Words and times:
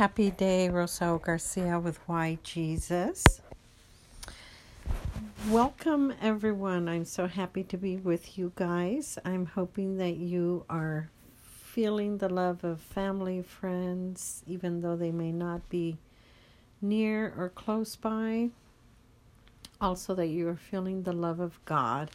Happy 0.00 0.30
day, 0.30 0.70
Rosario 0.70 1.18
Garcia 1.18 1.78
with 1.78 1.98
Why 2.06 2.38
Jesus. 2.42 3.42
Welcome, 5.50 6.14
everyone. 6.22 6.88
I'm 6.88 7.04
so 7.04 7.26
happy 7.26 7.62
to 7.64 7.76
be 7.76 7.96
with 7.96 8.38
you 8.38 8.50
guys. 8.54 9.18
I'm 9.26 9.44
hoping 9.44 9.98
that 9.98 10.16
you 10.16 10.64
are 10.70 11.10
feeling 11.42 12.16
the 12.16 12.30
love 12.30 12.64
of 12.64 12.80
family, 12.80 13.42
friends, 13.42 14.42
even 14.46 14.80
though 14.80 14.96
they 14.96 15.12
may 15.12 15.32
not 15.32 15.68
be 15.68 15.98
near 16.80 17.34
or 17.36 17.50
close 17.50 17.94
by. 17.94 18.48
Also, 19.82 20.14
that 20.14 20.28
you 20.28 20.48
are 20.48 20.56
feeling 20.56 21.02
the 21.02 21.12
love 21.12 21.40
of 21.40 21.62
God 21.66 22.12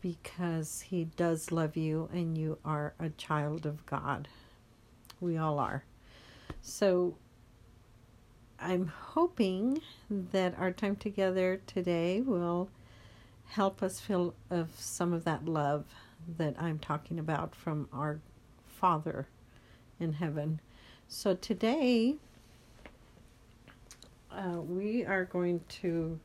because 0.00 0.80
He 0.80 1.04
does 1.04 1.52
love 1.52 1.76
you 1.76 2.08
and 2.10 2.38
you 2.38 2.56
are 2.64 2.94
a 2.98 3.10
child 3.10 3.66
of 3.66 3.84
God. 3.84 4.28
We 5.20 5.36
all 5.36 5.58
are. 5.58 5.84
So 6.62 7.16
I'm 8.58 8.86
hoping 8.86 9.80
that 10.10 10.58
our 10.58 10.70
time 10.70 10.96
together 10.96 11.60
today 11.66 12.20
will 12.20 12.68
help 13.46 13.82
us 13.82 13.98
feel 14.00 14.34
of 14.50 14.68
some 14.76 15.12
of 15.12 15.24
that 15.24 15.46
love 15.46 15.86
that 16.36 16.54
I'm 16.58 16.78
talking 16.78 17.18
about 17.18 17.54
from 17.54 17.88
our 17.92 18.20
Father 18.68 19.26
in 19.98 20.12
heaven. 20.12 20.60
So 21.08 21.34
today 21.34 22.16
uh, 24.30 24.60
we 24.60 25.04
are 25.04 25.24
going 25.24 25.60
to 25.80 26.20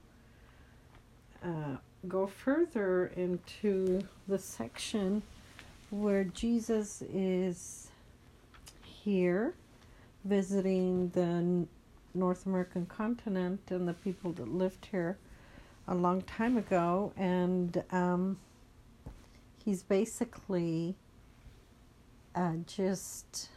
uh, 1.43 1.77
go 2.07 2.27
further 2.27 3.07
into 3.15 4.01
the 4.27 4.37
section 4.37 5.23
where 5.89 6.25
Jesus 6.25 7.01
is 7.13 7.89
here 8.83 9.53
visiting 10.25 11.09
the 11.09 11.67
North 12.17 12.45
American 12.45 12.85
continent 12.87 13.61
and 13.69 13.87
the 13.87 13.93
people 13.93 14.31
that 14.33 14.47
lived 14.47 14.87
here 14.91 15.17
a 15.87 15.93
long 15.93 16.21
time 16.23 16.57
ago, 16.57 17.13
and 17.15 17.83
um, 17.91 18.37
he's 19.63 19.83
basically 19.83 20.95
uh, 22.33 22.53
just 22.65 23.49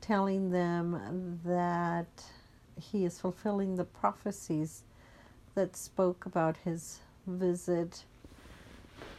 telling 0.00 0.50
them 0.50 1.38
that 1.44 2.24
he 2.80 3.04
is 3.04 3.20
fulfilling 3.20 3.76
the 3.76 3.84
prophecies 3.84 4.84
that 5.54 5.76
spoke 5.76 6.24
about 6.24 6.56
his 6.64 7.00
visit 7.26 8.04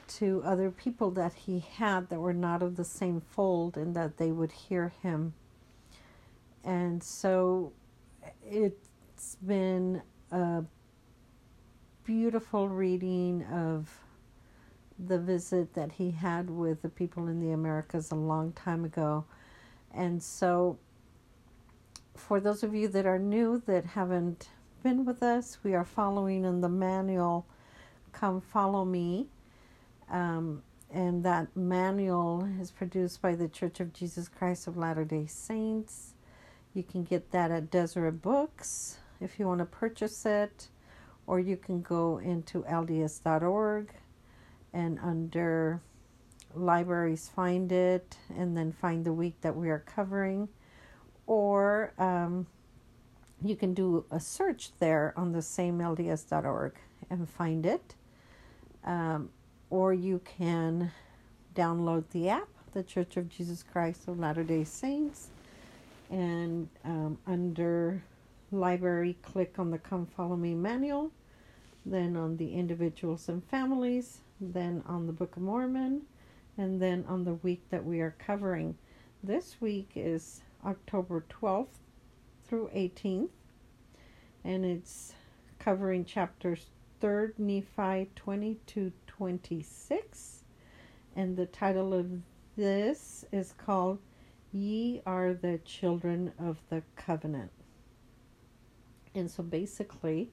to 0.08 0.42
other 0.44 0.72
people 0.72 1.12
that 1.12 1.34
he 1.34 1.60
had 1.60 2.10
that 2.10 2.20
were 2.20 2.34
not 2.34 2.64
of 2.64 2.76
the 2.76 2.84
same 2.84 3.22
fold 3.22 3.78
and 3.78 3.96
that 3.96 4.18
they 4.18 4.32
would 4.32 4.52
hear 4.52 4.92
him 5.04 5.34
and 6.70 7.04
so 7.04 7.74
it's 8.48 9.38
been 9.44 10.04
a 10.32 10.64
beautiful 12.04 12.70
reading 12.70 13.44
of 13.52 13.90
the 15.00 15.18
visit 15.18 15.74
that 15.74 15.94
he 15.94 16.12
had 16.12 16.48
with 16.48 16.84
the 16.84 16.90
people 16.90 17.28
in 17.28 17.40
the 17.40 17.54
Americas 17.54 18.12
a 18.12 18.16
long 18.16 18.52
time 18.52 18.86
ago. 18.86 19.26
And 19.96 20.22
so, 20.22 20.78
for 22.16 22.40
those 22.40 22.62
of 22.62 22.76
you 22.76 22.88
that 22.90 23.08
are 23.08 23.18
new 23.18 23.64
that 23.66 23.84
haven't 23.84 24.50
been 24.84 25.06
with 25.06 25.24
us, 25.24 25.58
we 25.64 25.74
are 25.74 25.86
following 25.86 26.46
in 26.46 26.62
the 26.62 26.70
manual 26.70 27.48
Come 28.12 28.42
Follow 28.42 28.86
Me. 28.86 29.26
Um, 30.08 30.62
and 30.92 31.24
that 31.24 31.48
manual 31.56 32.48
is 32.62 32.70
produced 32.70 33.24
by 33.24 33.34
the 33.34 33.48
Church 33.48 33.80
of 33.80 33.92
Jesus 33.92 34.28
Christ 34.28 34.68
of 34.68 34.78
Latter 34.78 35.04
day 35.04 35.26
Saints. 35.26 36.14
You 36.74 36.84
can 36.84 37.04
get 37.04 37.32
that 37.32 37.50
at 37.50 37.72
Deseret 37.72 38.22
Books 38.22 39.00
if 39.20 39.40
you 39.40 39.48
want 39.48 39.60
to 39.60 39.66
purchase 39.66 40.26
it, 40.26 40.68
or 41.26 41.40
you 41.40 41.58
can 41.58 41.82
go 41.82 42.20
into 42.20 42.64
LDS.org 42.64 43.94
and 44.72 45.00
under 45.00 45.82
libraries 46.54 47.30
find 47.30 47.72
it 47.72 48.18
and 48.36 48.56
then 48.56 48.72
find 48.72 49.06
the 49.06 49.14
week 49.14 49.40
that 49.42 49.56
we 49.56 49.70
are 49.70 49.80
covering, 49.80 50.48
or 51.26 51.94
um, 51.98 52.46
you 53.44 53.56
can 53.56 53.74
do 53.74 54.06
a 54.12 54.20
search 54.20 54.72
there 54.80 55.14
on 55.18 55.32
the 55.32 55.42
same 55.42 55.80
LDS.org 55.80 56.74
and 57.10 57.30
find 57.30 57.66
it, 57.66 57.96
um, 58.84 59.30
or 59.70 59.94
you 59.94 60.22
can 60.24 60.92
download 61.56 62.04
the 62.12 62.30
app, 62.30 62.48
The 62.74 62.84
Church 62.84 63.18
of 63.18 63.28
Jesus 63.30 63.64
Christ 63.64 64.08
of 64.08 64.20
Latter 64.20 64.44
day 64.44 64.64
Saints 64.64 65.30
and 66.10 66.68
um, 66.86 67.18
under 67.28 68.04
library 68.52 69.18
click 69.22 69.60
on 69.60 69.70
the 69.70 69.78
come 69.78 70.06
follow 70.06 70.36
me 70.36 70.56
manual 70.56 71.12
then 71.86 72.18
on 72.18 72.36
the 72.38 72.54
individuals 72.54 73.30
and 73.30 73.44
families 73.46 74.20
then 74.42 74.82
on 74.88 75.06
the 75.06 75.14
book 75.14 75.36
of 75.36 75.44
mormon 75.44 76.02
and 76.60 76.82
then 76.82 77.06
on 77.08 77.24
the 77.24 77.36
week 77.36 77.62
that 77.70 77.86
we 77.86 78.02
are 78.02 78.16
covering. 78.20 78.78
This 79.24 79.56
week 79.62 79.92
is 79.96 80.42
october 80.66 81.24
12th 81.30 81.80
through 82.46 82.70
18th 82.76 83.30
and 84.44 84.66
it's 84.66 85.14
covering 85.58 86.04
chapters 86.04 86.66
3rd 87.02 87.40
nephi 87.40 88.10
22 88.14 88.92
26 89.08 90.44
and 91.16 91.38
the 91.38 91.46
title 91.46 91.94
of 91.94 92.12
this 92.58 93.24
is 93.32 93.54
called 93.54 94.00
Ye 94.52 95.02
are 95.06 95.34
the 95.34 95.60
children 95.60 96.32
of 96.40 96.58
the 96.70 96.82
covenant. 96.96 97.52
And 99.14 99.30
so 99.30 99.44
basically, 99.44 100.32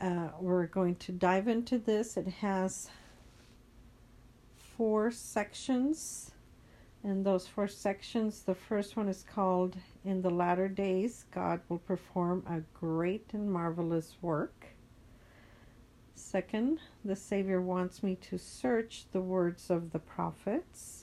uh, 0.00 0.28
we're 0.40 0.66
going 0.66 0.96
to 0.96 1.12
dive 1.12 1.46
into 1.46 1.78
this. 1.78 2.16
It 2.16 2.26
has 2.26 2.88
four 4.56 5.10
sections. 5.10 6.32
And 7.02 7.24
those 7.24 7.46
four 7.46 7.68
sections, 7.68 8.42
the 8.42 8.54
first 8.54 8.96
one 8.96 9.08
is 9.08 9.22
called 9.22 9.76
In 10.04 10.20
the 10.20 10.30
Latter 10.30 10.68
Days, 10.68 11.24
God 11.30 11.60
will 11.68 11.78
perform 11.78 12.44
a 12.46 12.60
great 12.78 13.30
and 13.32 13.50
marvelous 13.50 14.16
work. 14.20 14.66
Second, 16.14 16.80
the 17.04 17.16
Savior 17.16 17.62
wants 17.62 18.02
me 18.02 18.16
to 18.16 18.36
search 18.36 19.06
the 19.12 19.20
words 19.22 19.70
of 19.70 19.92
the 19.92 19.98
prophets. 19.98 20.99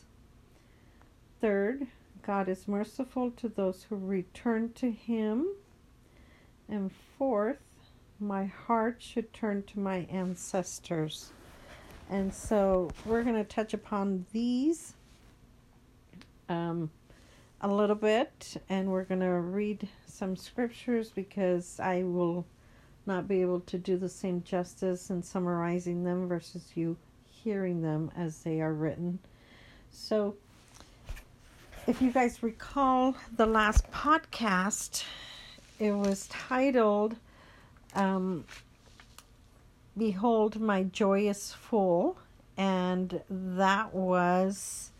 Third, 1.39 1.87
God 2.21 2.49
is 2.49 2.67
merciful 2.67 3.31
to 3.31 3.47
those 3.47 3.83
who 3.83 3.95
return 3.95 4.73
to 4.73 4.91
Him. 4.91 5.47
And 6.67 6.91
fourth, 7.17 7.59
my 8.19 8.45
heart 8.45 8.97
should 8.99 9.33
turn 9.33 9.63
to 9.63 9.79
my 9.79 10.07
ancestors. 10.09 11.31
And 12.09 12.33
so 12.33 12.89
we're 13.05 13.23
going 13.23 13.35
to 13.35 13.43
touch 13.43 13.73
upon 13.73 14.25
these 14.31 14.93
um, 16.49 16.89
a 17.61 17.67
little 17.67 17.95
bit, 17.95 18.61
and 18.69 18.89
we're 18.89 19.03
going 19.03 19.21
to 19.21 19.27
read 19.27 19.87
some 20.05 20.35
scriptures 20.35 21.11
because 21.13 21.79
I 21.79 22.03
will 22.03 22.45
not 23.05 23.27
be 23.27 23.41
able 23.41 23.61
to 23.61 23.77
do 23.77 23.97
the 23.97 24.09
same 24.09 24.43
justice 24.43 25.09
in 25.09 25.23
summarizing 25.23 26.03
them 26.03 26.27
versus 26.27 26.71
you 26.75 26.97
hearing 27.29 27.81
them 27.81 28.11
as 28.15 28.43
they 28.43 28.61
are 28.61 28.73
written. 28.73 29.19
So, 29.89 30.35
if 31.87 32.01
you 32.01 32.11
guys 32.11 32.43
recall 32.43 33.15
the 33.37 33.45
last 33.45 33.89
podcast, 33.91 35.05
it 35.79 35.93
was 35.93 36.27
titled 36.27 37.15
um, 37.95 38.43
Behold 39.97 40.59
My 40.59 40.83
Joy 40.83 41.29
Is 41.29 41.53
Full, 41.53 42.17
and 42.57 43.21
that 43.29 43.93
was 43.93 44.91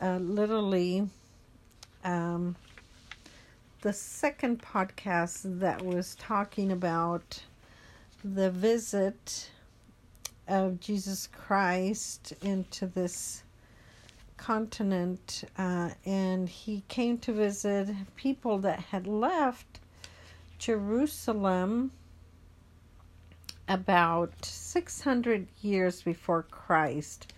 uh, 0.00 0.18
literally 0.18 1.08
um, 2.04 2.54
the 3.80 3.92
second 3.92 4.62
podcast 4.62 5.58
that 5.58 5.82
was 5.82 6.14
talking 6.14 6.70
about 6.70 7.42
the 8.24 8.52
visit 8.52 9.50
of 10.46 10.78
Jesus 10.78 11.26
Christ 11.26 12.32
into 12.42 12.86
this 12.86 13.42
continent 14.36 15.44
uh, 15.58 15.90
and 16.04 16.48
he 16.48 16.82
came 16.88 17.18
to 17.18 17.32
visit 17.32 17.88
people 18.16 18.58
that 18.58 18.78
had 18.80 19.06
left 19.06 19.80
Jerusalem 20.58 21.92
about 23.68 24.32
600 24.44 25.48
years 25.60 26.02
before 26.02 26.42
Christ 26.44 27.32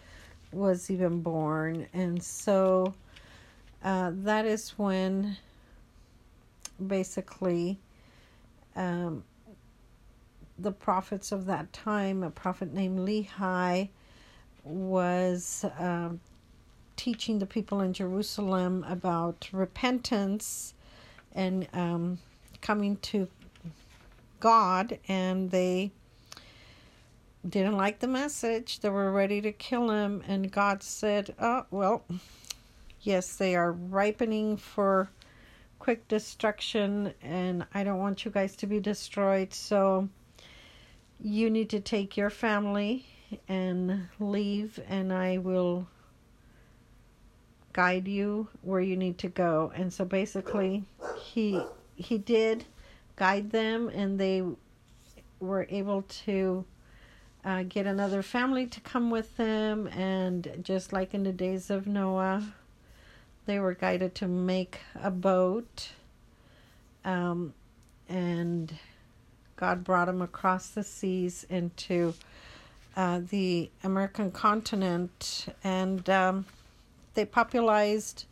was 0.53 0.91
even 0.91 1.21
born. 1.21 1.87
And 1.93 2.23
so 2.23 2.95
uh, 3.83 4.12
that 4.15 4.44
is 4.44 4.71
when 4.71 5.37
basically 6.87 7.79
um, 8.77 9.25
the 10.59 10.73
prophets 10.73 11.33
of 11.33 11.47
that 11.47 11.73
time, 11.73 12.23
a 12.23 12.31
prophet 12.31 12.73
named 12.73 12.99
Lehi, 12.99 13.89
was 14.65 15.65
um, 15.79 16.21
teaching 16.99 17.39
the 17.39 17.47
people 17.47 17.81
in 17.81 17.95
Jerusalem 17.95 18.85
about 18.87 19.49
repentance 19.53 20.75
and 21.33 21.69
um, 21.73 22.19
coming 22.61 22.97
to 22.97 23.29
God, 24.41 24.99
and 25.09 25.50
they 25.50 25.93
didn't 27.49 27.77
like 27.77 28.00
the 28.00 28.09
message. 28.09 28.81
They 28.81 28.91
were 28.91 29.12
ready 29.12 29.41
to 29.41 29.53
kill 29.53 29.91
him, 29.91 30.23
and 30.27 30.50
God 30.50 30.83
said, 30.83 31.35
Oh, 31.39 31.65
well, 31.71 32.05
yes, 33.03 33.37
they 33.37 33.55
are 33.55 33.73
ripening 33.73 34.56
for 34.56 35.09
quick 35.79 36.09
destruction, 36.09 37.15
and 37.23 37.65
I 37.73 37.85
don't 37.85 38.01
want 38.01 38.25
you 38.25 38.33
guys 38.33 38.56
to 38.56 38.67
be 38.67 38.81
destroyed. 38.81 39.55
So 39.55 40.09
you 41.21 41.49
need 41.49 41.71
to 41.71 41.81
take 41.81 42.17
your 42.17 42.31
family 42.31 43.06
and 43.47 44.09
leave, 44.19 44.81
and 44.89 45.12
I 45.12 45.39
will 45.39 45.87
guide 47.73 48.09
you 48.09 48.49
where 48.62 48.81
you 48.81 48.97
need 48.97 49.19
to 49.19 49.29
go. 49.29 49.73
And 49.75 49.93
so 49.93 50.05
basically, 50.05 50.85
he 51.17 51.61
he 51.97 52.19
did 52.19 52.65
guide 53.17 53.50
them, 53.50 53.88
and 53.88 54.19
they 54.19 54.43
were 55.41 55.67
able 55.70 56.03
to 56.03 56.65
uh, 57.44 57.62
get 57.62 57.87
another 57.87 58.23
family 58.23 58.67
to 58.67 58.81
come 58.81 59.11
with 59.11 59.37
them. 59.37 59.87
And 59.88 60.61
just 60.62 60.93
like 60.93 61.15
in 61.15 61.23
the 61.25 61.32
days 61.32 61.70
of 61.70 61.87
Noah, 61.87 62.43
they 63.47 63.59
were 63.59 63.75
guided 63.75 64.15
to 64.17 64.29
make 64.29 64.81
a 64.94 65.11
boat. 65.11 65.91
Um, 67.05 67.55
and 68.09 68.73
God 69.56 69.85
brought 69.85 70.06
them 70.06 70.23
across 70.23 70.69
the 70.69 70.82
seas 70.82 71.47
into 71.49 72.15
uh, 72.97 73.20
the 73.31 73.70
American 73.82 74.31
continent. 74.31 75.47
And 75.65 76.09
um, 76.11 76.47
they 77.19 77.25
popularized 77.25 78.26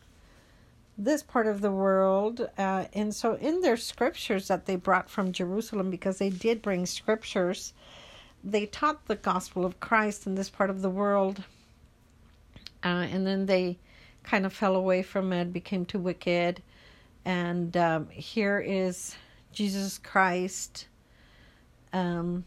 this 0.97 1.21
part 1.21 1.45
of 1.45 1.59
the 1.59 1.69
world. 1.69 2.49
Uh, 2.57 2.85
and 2.93 3.13
so, 3.13 3.33
in 3.33 3.59
their 3.59 3.75
scriptures 3.75 4.47
that 4.47 4.65
they 4.65 4.77
brought 4.77 5.09
from 5.09 5.33
Jerusalem, 5.33 5.91
because 5.91 6.19
they 6.19 6.29
did 6.29 6.61
bring 6.61 6.85
scriptures, 6.85 7.73
they 8.45 8.65
taught 8.65 9.05
the 9.07 9.17
gospel 9.17 9.65
of 9.65 9.81
Christ 9.81 10.25
in 10.25 10.35
this 10.35 10.49
part 10.49 10.69
of 10.69 10.81
the 10.81 10.89
world. 10.89 11.43
Uh, 12.81 13.09
and 13.11 13.27
then 13.27 13.45
they 13.45 13.77
kind 14.23 14.45
of 14.45 14.53
fell 14.53 14.77
away 14.77 15.03
from 15.03 15.33
it, 15.33 15.51
became 15.51 15.83
too 15.83 15.99
wicked. 15.99 16.61
And 17.25 17.75
um, 17.75 18.07
here 18.07 18.59
is 18.59 19.17
Jesus 19.51 19.97
Christ 19.97 20.87
um, 21.91 22.45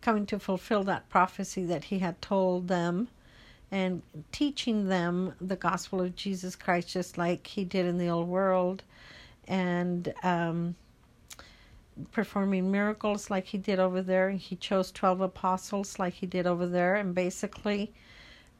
coming 0.00 0.26
to 0.26 0.40
fulfill 0.40 0.82
that 0.84 1.08
prophecy 1.08 1.64
that 1.66 1.84
he 1.84 2.00
had 2.00 2.20
told 2.20 2.66
them 2.66 3.06
and 3.70 4.02
teaching 4.32 4.88
them 4.88 5.34
the 5.40 5.56
gospel 5.56 6.00
of 6.00 6.16
Jesus 6.16 6.56
Christ, 6.56 6.88
just 6.88 7.18
like 7.18 7.46
he 7.46 7.64
did 7.64 7.86
in 7.86 7.98
the 7.98 8.08
old 8.08 8.28
world, 8.28 8.82
and 9.46 10.12
um, 10.22 10.74
performing 12.12 12.70
miracles 12.70 13.30
like 13.30 13.46
he 13.46 13.58
did 13.58 13.78
over 13.78 14.02
there. 14.02 14.30
He 14.30 14.56
chose 14.56 14.90
12 14.90 15.20
apostles 15.20 15.98
like 15.98 16.14
he 16.14 16.26
did 16.26 16.46
over 16.46 16.66
there, 16.66 16.96
and 16.96 17.14
basically, 17.14 17.92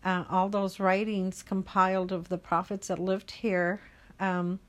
uh, 0.05 0.25
all 0.29 0.49
those 0.49 0.79
writings 0.79 1.43
compiled 1.43 2.13
of 2.13 2.29
the 2.29 2.39
prophets 2.39 2.89
that 2.89 2.99
lived 2.99 3.31
here. 3.31 3.81
Um, 4.21 4.61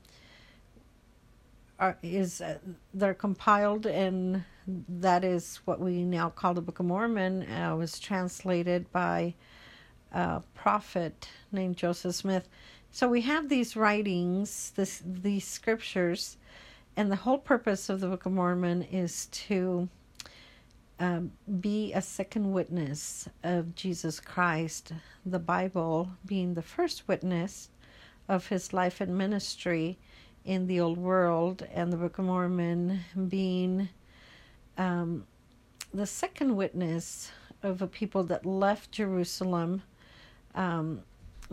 are, 1.78 1.96
is 2.02 2.40
uh, 2.40 2.58
they're 2.92 3.14
compiled 3.14 3.86
and 3.86 4.44
that 4.88 5.24
is 5.24 5.60
what 5.64 5.80
we 5.80 6.04
now 6.04 6.28
call 6.28 6.54
the 6.54 6.60
Book 6.60 6.78
of 6.78 6.86
Mormon. 6.86 7.50
Uh, 7.50 7.74
was 7.76 7.98
translated 7.98 8.90
by 8.92 9.34
a 10.12 10.42
prophet 10.54 11.28
named 11.52 11.76
Joseph 11.76 12.14
Smith. 12.14 12.48
So 12.90 13.08
we 13.08 13.20
have 13.22 13.48
these 13.48 13.76
writings, 13.76 14.72
this 14.74 15.02
these 15.04 15.46
scriptures, 15.46 16.36
and 16.96 17.10
the 17.10 17.16
whole 17.16 17.38
purpose 17.38 17.88
of 17.88 18.00
the 18.00 18.08
Book 18.08 18.26
of 18.26 18.32
Mormon 18.32 18.82
is 18.82 19.26
to 19.26 19.88
um, 20.98 21.32
be 21.60 21.92
a 21.92 22.02
second 22.02 22.52
witness 22.52 23.28
of 23.42 23.74
Jesus 23.74 24.20
Christ. 24.20 24.92
The 25.24 25.38
Bible 25.38 26.10
being 26.26 26.54
the 26.54 26.62
first 26.62 27.08
witness 27.08 27.70
of 28.28 28.48
his 28.48 28.72
life 28.72 29.00
and 29.00 29.16
ministry 29.16 29.98
in 30.44 30.66
the 30.66 30.80
old 30.80 30.98
world, 30.98 31.66
and 31.72 31.92
the 31.92 31.96
Book 31.96 32.18
of 32.18 32.24
Mormon 32.24 33.00
being 33.28 33.88
um, 34.78 35.26
the 35.92 36.06
second 36.06 36.56
witness 36.56 37.30
of 37.62 37.82
a 37.82 37.86
people 37.86 38.24
that 38.24 38.46
left 38.46 38.92
Jerusalem 38.92 39.82
um, 40.54 41.02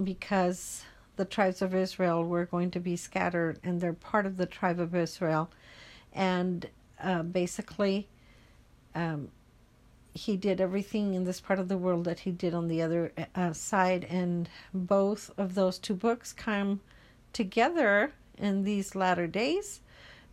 because 0.04 0.84
the 1.16 1.26
tribes 1.26 1.62
of 1.62 1.74
Israel 1.74 2.24
were 2.24 2.46
going 2.46 2.72
to 2.72 2.80
be 2.80 2.96
scattered, 2.96 3.60
and 3.64 3.82
they're 3.82 3.94
part 3.94 4.26
of 4.26 4.38
the 4.38 4.46
tribe 4.46 4.80
of 4.80 4.96
Israel. 4.96 5.50
And 6.14 6.68
uh, 7.02 7.24
basically, 7.24 8.08
um, 8.96 9.30
he 10.14 10.36
did 10.36 10.60
everything 10.60 11.14
in 11.14 11.24
this 11.24 11.40
part 11.40 11.60
of 11.60 11.68
the 11.68 11.78
world 11.78 12.06
that 12.06 12.20
he 12.20 12.32
did 12.32 12.54
on 12.54 12.68
the 12.68 12.82
other 12.82 13.12
uh, 13.36 13.54
side, 13.54 14.06
and 14.06 14.50
both 14.74 15.32
of 15.38 15.56
those 15.56 15.78
two 15.78 15.94
books 15.94 16.34
come 16.34 16.82
together 17.34 18.12
in 18.38 18.64
these 18.64 18.96
latter 18.96 19.28
days 19.28 19.82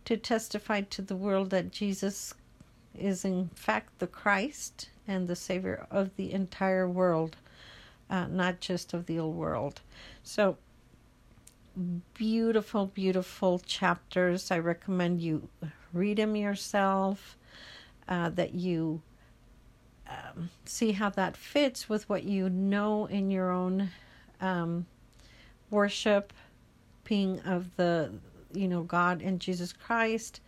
to 0.05 0.17
testify 0.17 0.81
to 0.81 1.01
the 1.01 1.15
world 1.15 1.49
that 1.49 1.71
Jesus 1.71 2.33
is 2.97 3.25
in 3.25 3.49
fact 3.55 3.99
the 3.99 4.07
Christ 4.07 4.89
and 5.07 5.27
the 5.27 5.35
Savior 5.35 5.85
of 5.91 6.15
the 6.15 6.31
entire 6.31 6.87
world, 6.87 7.35
uh, 8.09 8.27
not 8.27 8.59
just 8.59 8.93
of 8.93 9.05
the 9.05 9.19
old 9.19 9.35
world. 9.35 9.81
So, 10.23 10.57
beautiful, 12.13 12.87
beautiful 12.87 13.59
chapters. 13.59 14.51
I 14.51 14.59
recommend 14.59 15.21
you 15.21 15.49
read 15.93 16.17
them 16.17 16.35
yourself, 16.35 17.37
uh, 18.07 18.29
that 18.29 18.53
you 18.53 19.01
um, 20.07 20.49
see 20.65 20.91
how 20.91 21.09
that 21.11 21.35
fits 21.35 21.89
with 21.89 22.07
what 22.09 22.23
you 22.23 22.49
know 22.49 23.05
in 23.07 23.31
your 23.31 23.51
own 23.51 23.89
um, 24.41 24.85
worship 25.71 26.31
being 27.03 27.39
of 27.41 27.75
the 27.75 28.11
you 28.53 28.67
know 28.67 28.83
God 28.83 29.21
and 29.21 29.39
Jesus 29.39 29.73
Christ, 29.73 30.41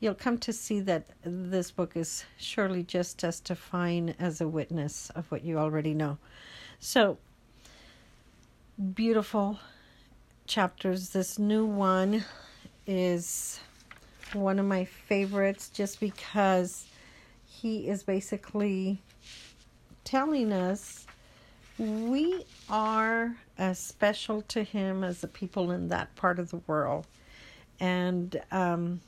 you'll 0.00 0.14
come 0.14 0.38
to 0.38 0.52
see 0.52 0.80
that 0.80 1.06
this 1.22 1.70
book 1.70 1.96
is 1.96 2.24
surely 2.36 2.82
just 2.82 3.22
as 3.24 3.40
testifying 3.40 4.14
as 4.18 4.40
a 4.40 4.48
witness 4.48 5.10
of 5.10 5.30
what 5.30 5.44
you 5.44 5.58
already 5.58 5.94
know. 5.94 6.18
So 6.80 7.18
beautiful 8.94 9.58
chapters. 10.46 11.10
This 11.10 11.36
new 11.36 11.66
one 11.66 12.24
is 12.86 13.58
one 14.32 14.60
of 14.60 14.66
my 14.66 14.84
favorites 14.84 15.70
just 15.70 15.98
because 15.98 16.86
he 17.46 17.88
is 17.88 18.04
basically 18.04 19.02
telling 20.04 20.52
us 20.52 21.06
we 21.78 22.44
are 22.70 23.36
as 23.58 23.80
special 23.80 24.42
to 24.42 24.62
him 24.62 25.02
as 25.02 25.20
the 25.20 25.28
people 25.28 25.72
in 25.72 25.88
that 25.88 26.14
part 26.14 26.38
of 26.38 26.50
the 26.50 26.60
world. 26.68 27.08
And 27.80 28.40
um, 28.52 29.00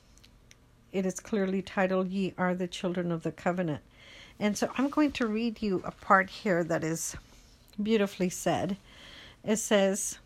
it 0.91 1.05
is 1.05 1.21
clearly 1.21 1.61
titled, 1.61 2.09
Ye 2.09 2.33
Are 2.37 2.53
the 2.53 2.67
Children 2.67 3.13
of 3.13 3.23
the 3.23 3.31
Covenant. 3.31 3.81
And 4.39 4.57
so 4.57 4.69
I'm 4.77 4.89
going 4.89 5.13
to 5.13 5.27
read 5.27 5.61
you 5.61 5.81
a 5.85 5.91
part 5.91 6.29
here 6.29 6.65
that 6.65 6.83
is 6.83 7.15
beautifully 7.81 8.29
said. 8.29 8.77
It 9.43 9.57
says, 9.57 10.19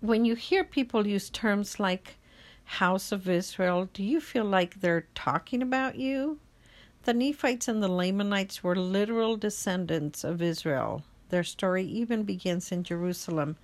When 0.00 0.24
you 0.24 0.34
hear 0.34 0.64
people 0.64 1.06
use 1.06 1.30
terms 1.30 1.78
like 1.78 2.16
House 2.64 3.12
of 3.12 3.28
Israel, 3.28 3.88
do 3.92 4.02
you 4.02 4.20
feel 4.20 4.44
like 4.44 4.80
they're 4.80 5.06
talking 5.14 5.62
about 5.62 5.96
you? 5.96 6.38
The 7.04 7.14
Nephites 7.14 7.68
and 7.68 7.82
the 7.82 7.88
Lamanites 7.88 8.64
were 8.64 8.74
literal 8.74 9.36
descendants 9.36 10.24
of 10.24 10.42
Israel. 10.42 11.04
Their 11.28 11.44
story 11.44 11.84
even 11.84 12.24
begins 12.24 12.72
in 12.72 12.82
Jerusalem. 12.82 13.56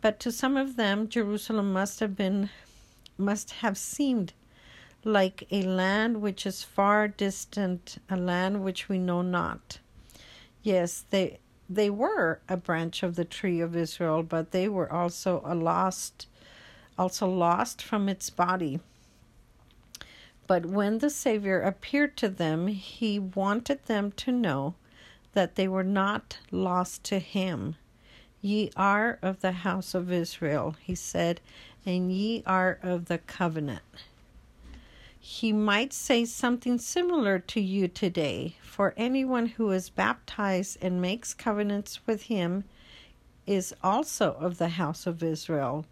But 0.00 0.18
to 0.20 0.32
some 0.32 0.56
of 0.56 0.76
them, 0.76 1.08
Jerusalem 1.08 1.72
must 1.72 2.00
have 2.00 2.16
been 2.16 2.50
must 3.18 3.50
have 3.50 3.76
seemed 3.76 4.32
like 5.04 5.46
a 5.50 5.60
land 5.62 6.22
which 6.22 6.46
is 6.46 6.62
far 6.62 7.06
distant, 7.06 7.98
a 8.08 8.16
land 8.16 8.64
which 8.64 8.88
we 8.88 8.98
know 8.98 9.20
not. 9.20 9.78
Yes, 10.62 11.04
they 11.10 11.38
they 11.70 11.88
were 11.88 12.40
a 12.48 12.56
branch 12.56 13.04
of 13.04 13.14
the 13.14 13.24
tree 13.24 13.60
of 13.60 13.76
Israel, 13.76 14.24
but 14.24 14.50
they 14.50 14.68
were 14.68 14.92
also 14.92 15.40
a 15.44 15.54
lost 15.54 16.26
also 16.98 17.26
lost 17.26 17.80
from 17.80 18.08
its 18.08 18.28
body. 18.28 18.80
But 20.46 20.66
when 20.66 20.98
the 20.98 21.08
Savior 21.08 21.62
appeared 21.62 22.16
to 22.18 22.28
them, 22.28 22.66
he 22.66 23.18
wanted 23.18 23.86
them 23.86 24.12
to 24.12 24.32
know 24.32 24.74
that 25.32 25.54
they 25.54 25.68
were 25.68 25.84
not 25.84 26.38
lost 26.50 27.04
to 27.04 27.20
him. 27.20 27.76
Ye 28.42 28.70
are 28.76 29.18
of 29.22 29.40
the 29.40 29.52
house 29.52 29.94
of 29.94 30.10
Israel, 30.10 30.74
he 30.80 30.94
said, 30.94 31.40
and 31.86 32.10
ye 32.12 32.42
are 32.46 32.78
of 32.82 33.06
the 33.06 33.18
covenant. 33.18 33.82
He 35.22 35.52
might 35.52 35.92
say 35.92 36.24
something 36.24 36.78
similar 36.78 37.38
to 37.38 37.60
you 37.60 37.88
today, 37.88 38.56
for 38.62 38.94
anyone 38.96 39.46
who 39.46 39.70
is 39.70 39.90
baptized 39.90 40.78
and 40.80 41.02
makes 41.02 41.34
covenants 41.34 42.00
with 42.06 42.22
him 42.22 42.64
is 43.46 43.74
also 43.82 44.32
of 44.40 44.56
the 44.56 44.70
house 44.70 45.06
of 45.06 45.22
Israel, 45.22 45.84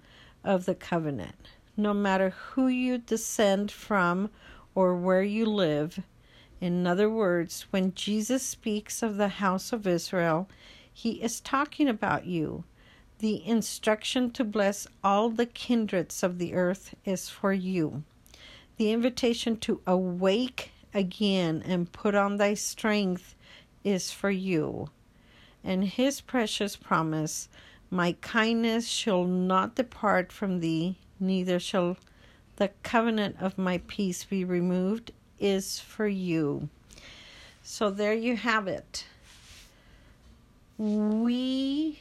of 0.43 0.65
the 0.65 0.75
covenant. 0.75 1.51
No 1.77 1.93
matter 1.93 2.31
who 2.31 2.69
you 2.69 2.97
descend 2.97 3.71
from 3.71 4.31
or 4.75 4.97
where 4.97 5.23
you 5.23 5.45
live, 5.45 6.01
in 6.59 6.87
other 6.87 7.11
words, 7.11 7.67
when 7.71 7.95
Jesus 7.95 8.43
speaks 8.43 9.03
of 9.03 9.19
the 9.19 9.29
house 9.29 9.75
of 9.75 9.87
Israel, 9.87 10.49
he 10.91 11.23
is 11.23 11.39
talking 11.41 11.87
about 11.87 12.25
you. 12.25 12.65
The 13.19 13.47
instruction 13.47 14.31
to 14.31 14.43
bless 14.43 14.87
all 15.05 15.29
the 15.29 15.45
kindreds 15.45 16.23
of 16.23 16.39
the 16.39 16.55
earth 16.55 16.95
is 17.05 17.29
for 17.29 17.53
you. 17.53 18.05
The 18.79 18.93
invitation 18.93 19.57
to 19.59 19.81
awake 19.89 20.71
again 20.95 21.63
and 21.67 21.91
put 21.91 22.15
on 22.15 22.37
thy 22.37 22.55
strength 22.55 23.35
is 23.83 24.13
for 24.13 24.31
you. 24.31 24.89
And 25.65 25.85
his 25.85 26.21
precious 26.21 26.77
promise, 26.77 27.49
My 27.91 28.13
kindness 28.21 28.87
shall 28.87 29.25
not 29.25 29.75
depart 29.75 30.31
from 30.31 30.61
thee, 30.61 30.97
neither 31.19 31.59
shall 31.59 31.97
the 32.55 32.71
covenant 32.85 33.37
of 33.41 33.59
my 33.59 33.79
peace 33.89 34.25
be 34.25 34.45
removed, 34.45 35.11
is 35.41 35.81
for 35.81 36.07
you. 36.07 36.69
So 37.63 37.91
there 37.91 38.15
you 38.15 38.37
have 38.37 38.69
it. 38.69 39.07
We 40.79 41.99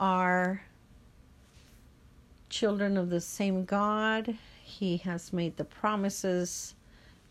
are 0.00 0.62
children 2.48 2.96
of 2.96 3.10
the 3.10 3.20
same 3.20 3.64
God. 3.64 4.36
He 4.70 4.98
has 4.98 5.32
made 5.32 5.56
the 5.56 5.64
promises 5.64 6.74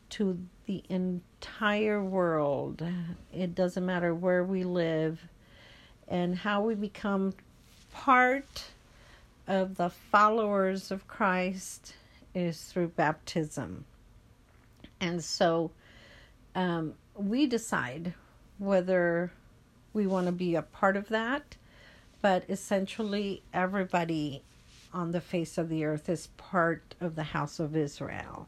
to 0.10 0.38
the 0.66 0.84
entire 0.90 2.04
world. 2.04 2.86
It 3.34 3.56
doesn't 3.56 3.86
matter 3.86 4.14
where 4.14 4.44
we 4.44 4.64
live 4.64 5.22
and 6.08 6.36
how 6.36 6.62
we 6.62 6.76
become 6.76 7.34
part 7.94 8.66
of 9.48 9.78
the 9.78 9.90
followers 9.90 10.92
of 10.92 11.08
Christ 11.08 11.96
is 12.36 12.62
through 12.64 12.90
baptism. 12.90 13.86
And 15.00 15.24
so 15.24 15.72
um, 16.56 16.94
we 17.16 17.48
decide 17.48 18.14
whether 18.58 19.32
we 19.94 20.08
want 20.08 20.26
to 20.26 20.32
be 20.32 20.56
a 20.56 20.62
part 20.62 20.98
of 20.98 21.08
that 21.10 21.56
but 22.22 22.44
essentially 22.50 23.42
everybody 23.54 24.44
on 24.94 25.12
the 25.12 25.22
face 25.22 25.58
of 25.58 25.70
the 25.70 25.86
earth 25.86 26.10
is 26.10 26.28
part 26.38 26.96
of 27.00 27.16
the 27.16 27.24
house 27.24 27.60
of 27.60 27.76
Israel. 27.76 28.48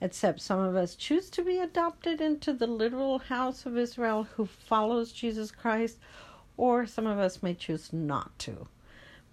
Except 0.00 0.40
some 0.40 0.60
of 0.60 0.76
us 0.76 0.94
choose 0.94 1.30
to 1.30 1.42
be 1.42 1.58
adopted 1.58 2.20
into 2.20 2.52
the 2.52 2.66
literal 2.66 3.18
house 3.18 3.64
of 3.64 3.78
Israel 3.78 4.24
who 4.36 4.46
follows 4.46 5.12
Jesus 5.12 5.50
Christ, 5.50 5.98
or 6.56 6.86
some 6.86 7.06
of 7.06 7.18
us 7.18 7.42
may 7.42 7.54
choose 7.54 7.92
not 7.92 8.38
to. 8.40 8.68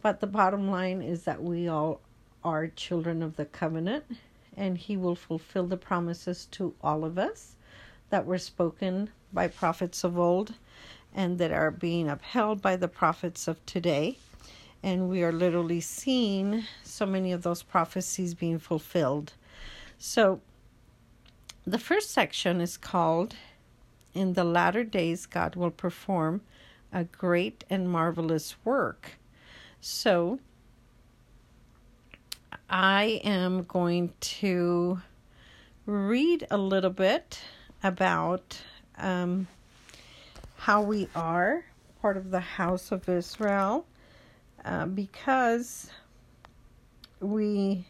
But 0.01 0.19
the 0.19 0.27
bottom 0.27 0.69
line 0.69 1.01
is 1.01 1.23
that 1.23 1.43
we 1.43 1.67
all 1.67 2.01
are 2.43 2.67
children 2.67 3.23
of 3.23 3.35
the 3.35 3.45
covenant, 3.45 4.05
and 4.55 4.77
He 4.77 4.95
will 4.95 5.15
fulfill 5.15 5.67
the 5.67 5.77
promises 5.77 6.45
to 6.51 6.73
all 6.81 7.03
of 7.03 7.17
us 7.17 7.55
that 8.09 8.25
were 8.25 8.37
spoken 8.37 9.09
by 9.31 9.47
prophets 9.47 10.03
of 10.03 10.19
old 10.19 10.53
and 11.15 11.37
that 11.39 11.51
are 11.51 11.71
being 11.71 12.09
upheld 12.09 12.61
by 12.61 12.75
the 12.75 12.87
prophets 12.87 13.47
of 13.47 13.65
today. 13.65 14.17
And 14.83 15.09
we 15.09 15.23
are 15.23 15.31
literally 15.31 15.79
seeing 15.79 16.65
so 16.83 17.05
many 17.05 17.31
of 17.31 17.41
those 17.41 17.63
prophecies 17.63 18.33
being 18.33 18.59
fulfilled. 18.59 19.33
So, 19.97 20.41
the 21.65 21.79
first 21.79 22.11
section 22.11 22.59
is 22.59 22.75
called 22.75 23.35
In 24.13 24.33
the 24.33 24.43
Latter 24.43 24.83
Days, 24.83 25.25
God 25.25 25.55
Will 25.55 25.71
Perform 25.71 26.41
a 26.91 27.05
Great 27.05 27.63
and 27.69 27.89
Marvelous 27.89 28.55
Work. 28.65 29.17
So, 29.79 30.39
I 32.69 33.21
am 33.23 33.63
going 33.63 34.13
to 34.19 35.01
read 35.85 36.47
a 36.51 36.57
little 36.57 36.89
bit 36.89 37.39
about 37.83 38.61
um, 38.97 39.47
how 40.57 40.81
we 40.81 41.07
are 41.15 41.65
part 42.01 42.17
of 42.17 42.31
the 42.31 42.39
house 42.39 42.91
of 42.91 43.07
Israel 43.07 43.85
uh, 44.65 44.85
because 44.85 45.89
we 47.19 47.85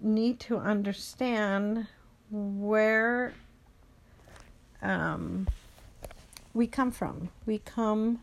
need 0.00 0.40
to 0.40 0.56
understand 0.56 1.86
where 2.30 3.32
um, 4.82 5.46
we 6.54 6.66
come 6.66 6.90
from. 6.90 7.28
We 7.46 7.58
come 7.58 8.20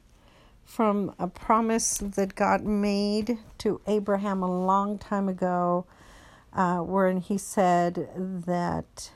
from 0.66 1.14
a 1.18 1.28
promise 1.28 1.98
that 2.00 2.36
God 2.36 2.64
made 2.66 3.38
to 3.60 3.80
Abraham 3.88 4.44
a 4.44 4.66
long 4.66 4.98
time 4.98 5.30
ago, 5.30 5.86
uh, 6.54 6.80
wherein 6.80 7.22
he 7.22 7.38
said 7.38 8.10
that 8.16 9.12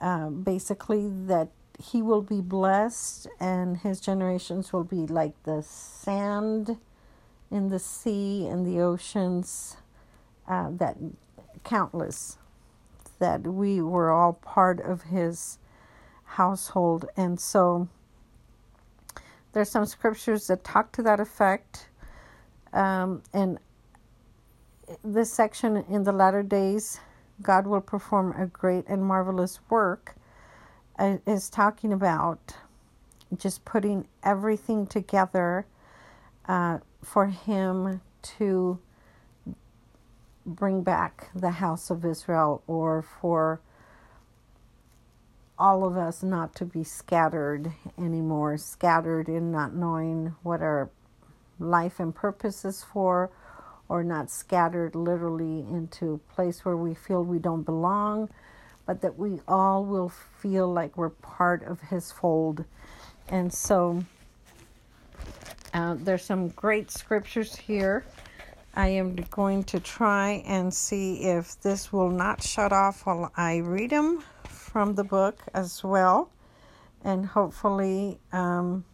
uh, 0.00 0.28
basically 0.28 1.08
that 1.08 1.48
he 1.92 2.00
will 2.02 2.22
be 2.22 2.40
blessed 2.40 3.26
and 3.38 3.78
his 3.78 4.00
generations 4.00 4.72
will 4.72 4.84
be 4.84 5.06
like 5.06 5.40
the 5.42 5.62
sand 5.62 6.78
in 7.50 7.68
the 7.68 7.78
sea 7.78 8.46
and 8.46 8.66
the 8.66 8.80
oceans 8.80 9.76
uh, 10.48 10.70
that 10.70 10.96
countless 11.62 12.38
that 13.18 13.42
we 13.42 13.80
were 13.80 14.10
all 14.10 14.32
part 14.32 14.80
of 14.80 15.02
his 15.04 15.58
household. 16.24 17.06
And 17.16 17.38
so 17.38 17.88
there's 19.52 19.70
some 19.70 19.86
scriptures 19.86 20.46
that 20.48 20.64
talk 20.64 20.90
to 20.92 21.02
that 21.02 21.20
effect. 21.20 21.88
Um, 22.72 23.22
and 23.32 23.58
this 25.02 25.32
section 25.32 25.84
in 25.88 26.04
the 26.04 26.12
latter 26.12 26.42
days 26.42 27.00
god 27.42 27.66
will 27.66 27.80
perform 27.80 28.34
a 28.38 28.46
great 28.46 28.84
and 28.86 29.02
marvelous 29.02 29.58
work 29.70 30.14
is 31.26 31.50
talking 31.50 31.92
about 31.92 32.56
just 33.36 33.64
putting 33.64 34.06
everything 34.22 34.86
together 34.86 35.66
uh, 36.48 36.78
for 37.02 37.26
him 37.26 38.00
to 38.22 38.78
bring 40.46 40.82
back 40.82 41.30
the 41.34 41.50
house 41.52 41.90
of 41.90 42.04
Israel 42.04 42.62
or 42.66 43.02
for 43.20 43.60
all 45.58 45.84
of 45.84 45.96
us 45.96 46.22
not 46.22 46.54
to 46.56 46.64
be 46.64 46.84
scattered 46.84 47.72
anymore, 47.98 48.56
scattered 48.58 49.28
in 49.28 49.50
not 49.52 49.74
knowing 49.74 50.34
what 50.42 50.60
our 50.60 50.90
life 51.58 52.00
and 52.00 52.14
purpose 52.14 52.64
is 52.64 52.82
for, 52.82 53.30
or 53.88 54.02
not 54.02 54.30
scattered 54.30 54.94
literally 54.94 55.60
into 55.60 56.14
a 56.14 56.34
place 56.34 56.64
where 56.64 56.76
we 56.76 56.94
feel 56.94 57.22
we 57.22 57.38
don't 57.38 57.62
belong 57.62 58.28
but 58.86 59.00
that 59.00 59.18
we 59.18 59.40
all 59.48 59.84
will 59.84 60.08
feel 60.08 60.72
like 60.72 60.96
we're 60.96 61.10
part 61.10 61.62
of 61.62 61.80
His 61.80 62.12
fold. 62.12 62.64
And 63.28 63.52
so 63.52 64.04
uh, 65.72 65.96
there's 65.98 66.24
some 66.24 66.48
great 66.48 66.90
scriptures 66.90 67.56
here. 67.56 68.04
I 68.76 68.88
am 68.88 69.14
going 69.30 69.64
to 69.64 69.80
try 69.80 70.42
and 70.46 70.74
see 70.74 71.22
if 71.22 71.60
this 71.60 71.92
will 71.92 72.10
not 72.10 72.42
shut 72.42 72.72
off 72.72 73.06
while 73.06 73.30
I 73.36 73.58
read 73.58 73.90
them 73.90 74.24
from 74.48 74.94
the 74.94 75.04
book 75.04 75.40
as 75.54 75.84
well. 75.84 76.30
And 77.04 77.26
hopefully, 77.26 78.18
um, 78.32 78.84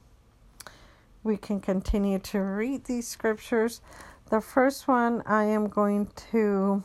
we 1.22 1.36
can 1.36 1.60
continue 1.60 2.18
to 2.18 2.40
read 2.40 2.84
these 2.84 3.08
scriptures. 3.08 3.80
The 4.30 4.40
first 4.40 4.88
one 4.88 5.22
I 5.26 5.44
am 5.44 5.68
going 5.68 6.10
to 6.30 6.82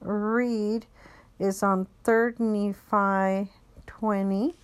read 0.00 0.86
is 1.40 1.62
on 1.62 1.86
3rd 2.04 2.38
Nephi 2.38 3.50
20 3.86 4.54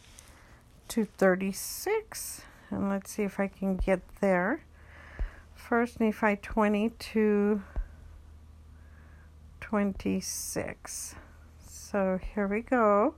to 0.88 1.04
36. 1.04 2.42
And 2.70 2.90
let's 2.90 3.10
see 3.10 3.22
if 3.22 3.40
I 3.40 3.48
can 3.48 3.76
get 3.76 4.00
there. 4.20 4.62
First 5.54 6.00
Nephi 6.00 6.36
20 6.36 6.90
to 6.90 7.62
26. 9.60 11.14
So 11.66 12.20
here 12.34 12.46
we 12.46 12.60
go. 12.60 13.14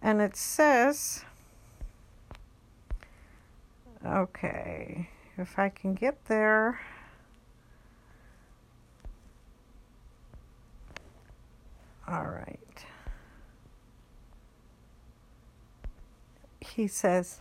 And 0.00 0.20
it 0.20 0.36
says, 0.36 1.24
okay, 4.04 5.10
if 5.36 5.58
I 5.58 5.68
can 5.68 5.94
get 5.94 6.26
there. 6.26 6.80
All 12.08 12.26
right. 12.26 12.84
He 16.60 16.86
says, 16.86 17.40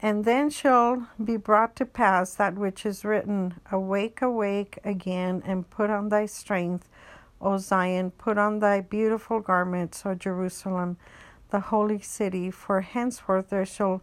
And 0.00 0.24
then 0.24 0.50
shall 0.50 1.08
be 1.22 1.36
brought 1.36 1.76
to 1.76 1.86
pass 1.86 2.34
that 2.34 2.54
which 2.54 2.84
is 2.84 3.04
written 3.04 3.54
Awake, 3.70 4.22
awake 4.22 4.78
again, 4.84 5.42
and 5.44 5.68
put 5.68 5.90
on 5.90 6.08
thy 6.08 6.26
strength, 6.26 6.88
O 7.40 7.58
Zion, 7.58 8.10
put 8.12 8.36
on 8.36 8.58
thy 8.58 8.80
beautiful 8.80 9.40
garments, 9.40 10.02
O 10.04 10.14
Jerusalem, 10.14 10.96
the 11.50 11.60
holy 11.60 12.00
city, 12.00 12.50
for 12.50 12.80
henceforth 12.80 13.50
there 13.50 13.66
shall 13.66 14.02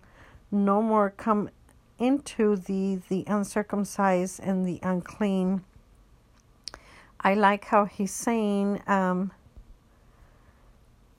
no 0.51 0.81
more 0.81 1.09
come 1.09 1.49
into 1.99 2.55
the 2.55 2.99
the 3.09 3.23
uncircumcised 3.27 4.39
and 4.41 4.65
the 4.65 4.79
unclean. 4.83 5.63
I 7.19 7.33
like 7.33 7.65
how 7.65 7.85
he's 7.85 8.13
saying, 8.13 8.81
um, 8.87 9.31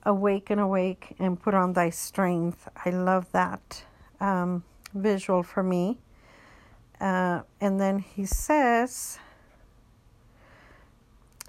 "Awake 0.07 0.49
and 0.49 0.59
awake, 0.59 1.15
and 1.19 1.39
put 1.39 1.53
on 1.53 1.73
thy 1.73 1.91
strength." 1.91 2.67
I 2.85 2.89
love 2.89 3.31
that 3.33 3.83
um, 4.19 4.63
visual 4.93 5.43
for 5.43 5.61
me. 5.61 5.99
Uh, 6.99 7.41
and 7.61 7.79
then 7.79 7.99
he 7.99 8.25
says, 8.25 9.19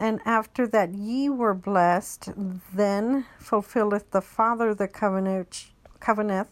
and 0.00 0.20
after 0.24 0.66
that 0.68 0.94
ye 0.94 1.28
were 1.28 1.54
blessed, 1.54 2.30
then 2.72 3.26
fulfilleth 3.38 4.10
the 4.12 4.20
Father 4.20 4.74
the 4.74 4.86
covenant, 4.86 5.70
covenant, 5.98 6.48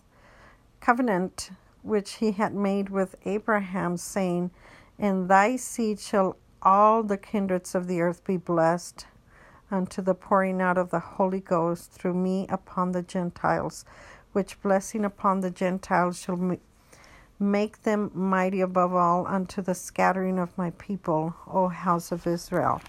covenant 0.81 1.51
which 1.83 2.15
he 2.15 2.33
had 2.33 2.55
made 2.55 2.89
with 2.89 3.15
Abraham, 3.25 3.97
saying, 3.97 4.51
In 4.99 5.29
thy 5.29 5.55
seed 5.57 6.01
shall 6.01 6.37
all 6.61 7.05
the 7.05 7.17
kindreds 7.17 7.77
of 7.77 7.87
the 7.87 8.01
earth 8.01 8.25
be 8.25 8.37
blessed, 8.37 9.07
unto 9.71 10.01
the 10.03 10.15
pouring 10.15 10.61
out 10.61 10.79
of 10.79 10.91
the 10.91 11.01
Holy 11.01 11.41
Ghost 11.41 11.91
through 11.93 12.15
me 12.15 12.47
upon 12.49 12.93
the 12.93 13.03
Gentiles, 13.03 13.85
which 14.33 14.61
blessing 14.63 15.05
upon 15.05 15.41
the 15.41 15.51
Gentiles 15.51 16.21
shall 16.21 16.59
make 17.39 17.83
them 17.83 18.11
mighty 18.15 18.61
above 18.61 18.95
all 18.95 19.27
unto 19.27 19.61
the 19.61 19.75
scattering 19.75 20.39
of 20.39 20.57
my 20.57 20.71
people, 20.71 21.35
O 21.47 21.69
house 21.69 22.13
of 22.13 22.27
Israel. 22.27 22.81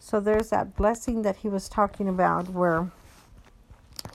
So 0.00 0.20
there's 0.20 0.50
that 0.50 0.76
blessing 0.76 1.22
that 1.22 1.36
he 1.36 1.48
was 1.48 1.68
talking 1.68 2.08
about 2.08 2.48
where 2.48 2.90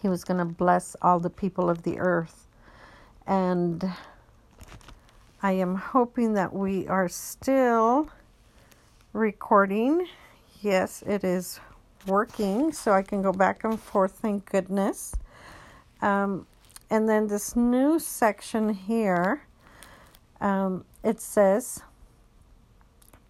he 0.01 0.08
was 0.08 0.24
going 0.24 0.38
to 0.38 0.46
bless 0.46 0.96
all 1.01 1.20
the 1.20 1.30
people 1.30 1.70
of 1.70 1.84
the 1.84 2.00
earth. 2.00 2.48
And 3.25 3.92
I 5.42 5.54
am 5.54 5.75
hoping 5.75 6.34
that 6.34 6.54
we 6.54 6.88
are 6.88 7.08
still 7.08 8.10
recording. 9.13 10.08
Yes, 10.62 11.04
it 11.08 11.24
is 11.24 11.60
working, 12.06 12.72
so 12.72 12.91
I 12.91 13.01
can 13.01 13.22
go 13.22 13.32
back 13.32 13.63
and 13.63 13.79
forth, 13.79 14.13
thank 14.13 14.50
goodness. 14.50 15.15
Um, 16.01 16.48
and 16.89 17.08
then 17.08 17.27
this 17.27 17.56
new 17.56 18.00
section 18.00 18.74
here, 18.74 19.44
um, 20.41 20.86
it 21.03 21.22
says, 21.22 21.82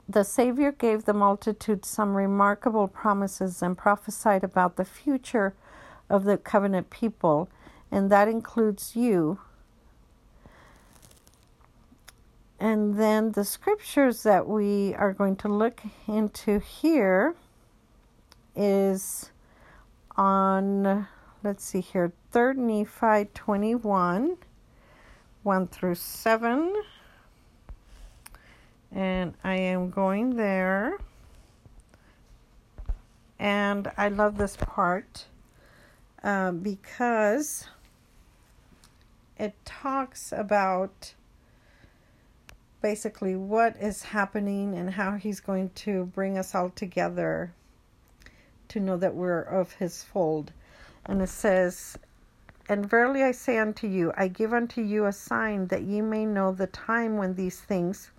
the 0.07 0.23
Savior 0.23 0.71
gave 0.71 1.05
the 1.05 1.13
multitude 1.13 1.85
some 1.85 2.15
remarkable 2.15 2.87
promises 2.87 3.61
and 3.61 3.77
prophesied 3.77 4.43
about 4.43 4.75
the 4.75 4.85
future 4.85 5.53
of 6.09 6.23
the 6.23 6.37
covenant 6.37 6.89
people, 6.89 7.47
and 7.91 8.11
that 8.11 8.27
includes 8.27 8.95
you. 8.95 9.39
And 12.59 12.99
then 12.99 13.33
the 13.33 13.45
scriptures 13.45 14.23
that 14.23 14.47
we 14.47 14.93
are 14.95 15.13
going 15.13 15.35
to 15.37 15.47
look 15.47 15.81
into 16.07 16.59
here 16.59 17.35
is 18.59 19.31
on, 20.17 21.07
let's 21.43 21.63
see 21.63 21.79
here, 21.79 22.11
3rd 22.33 22.57
Nephi 22.57 23.29
21, 23.33 24.37
1 25.43 25.67
through 25.67 25.95
7 25.95 26.75
and 28.91 29.33
I 29.43 29.55
am 29.55 29.89
going 29.89 30.35
there. 30.35 30.97
And 33.37 33.89
I 33.97 34.09
love 34.09 34.37
this 34.37 34.57
part 34.57 35.25
uh, 36.23 36.51
because 36.51 37.67
it 39.37 39.53
talks 39.63 40.33
about 40.35 41.13
basically 42.81 43.35
what 43.35 43.77
is 43.77 44.03
happening 44.03 44.75
and 44.75 44.91
how 44.91 45.13
he's 45.13 45.39
going 45.39 45.69
to 45.75 46.05
bring 46.05 46.37
us 46.37 46.53
all 46.55 46.69
together 46.69 47.53
to 48.69 48.79
know 48.79 48.97
that 48.97 49.15
we're 49.15 49.41
of 49.41 49.73
his 49.73 50.03
fold. 50.03 50.51
And 51.05 51.21
it 51.21 51.29
says, 51.29 51.97
And 52.67 52.89
verily 52.89 53.23
I 53.23 53.31
say 53.31 53.57
unto 53.57 53.87
you, 53.87 54.13
I 54.15 54.27
give 54.27 54.53
unto 54.53 54.81
you 54.81 55.05
a 55.05 55.11
sign 55.11 55.67
that 55.67 55.83
ye 55.83 56.01
may 56.01 56.25
know 56.25 56.51
the 56.51 56.67
time 56.67 57.17
when 57.17 57.35
these 57.35 57.59
things 57.59 58.11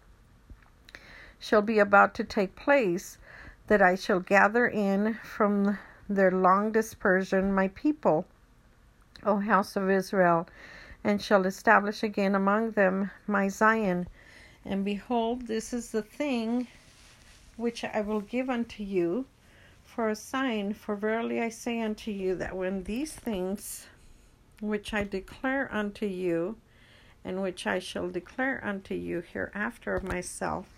shall 1.38 1.62
be 1.62 1.78
about 1.78 2.14
to 2.14 2.24
take 2.24 2.54
place, 2.54 3.16
that 3.68 3.80
I 3.80 3.94
shall 3.94 4.20
gather 4.20 4.66
in 4.66 5.14
from 5.22 5.78
their 6.08 6.30
long 6.30 6.72
dispersion 6.72 7.54
my 7.54 7.68
people, 7.68 8.26
O 9.24 9.38
house 9.38 9.76
of 9.76 9.88
Israel, 9.88 10.48
and 11.04 11.22
shall 11.22 11.46
establish 11.46 12.02
again 12.02 12.34
among 12.34 12.72
them 12.72 13.10
my 13.26 13.48
Zion. 13.48 14.08
And 14.64 14.84
behold, 14.84 15.46
this 15.46 15.72
is 15.72 15.92
the 15.92 16.02
thing 16.02 16.66
which 17.56 17.84
I 17.84 18.00
will 18.00 18.20
give 18.20 18.50
unto 18.50 18.82
you 18.82 19.26
for 19.90 20.08
a 20.08 20.14
sign. 20.14 20.72
For 20.72 20.94
verily 20.94 21.40
I 21.40 21.48
say 21.48 21.80
unto 21.80 22.12
you 22.12 22.36
that 22.36 22.56
when 22.56 22.84
these 22.84 23.12
things 23.12 23.88
which 24.60 24.94
I 24.94 25.02
declare 25.04 25.68
unto 25.72 26.06
you, 26.06 26.58
and 27.24 27.42
which 27.42 27.66
I 27.66 27.80
shall 27.80 28.08
declare 28.08 28.64
unto 28.64 28.94
you 28.94 29.20
hereafter 29.20 29.94
of 29.94 30.04
myself, 30.04 30.68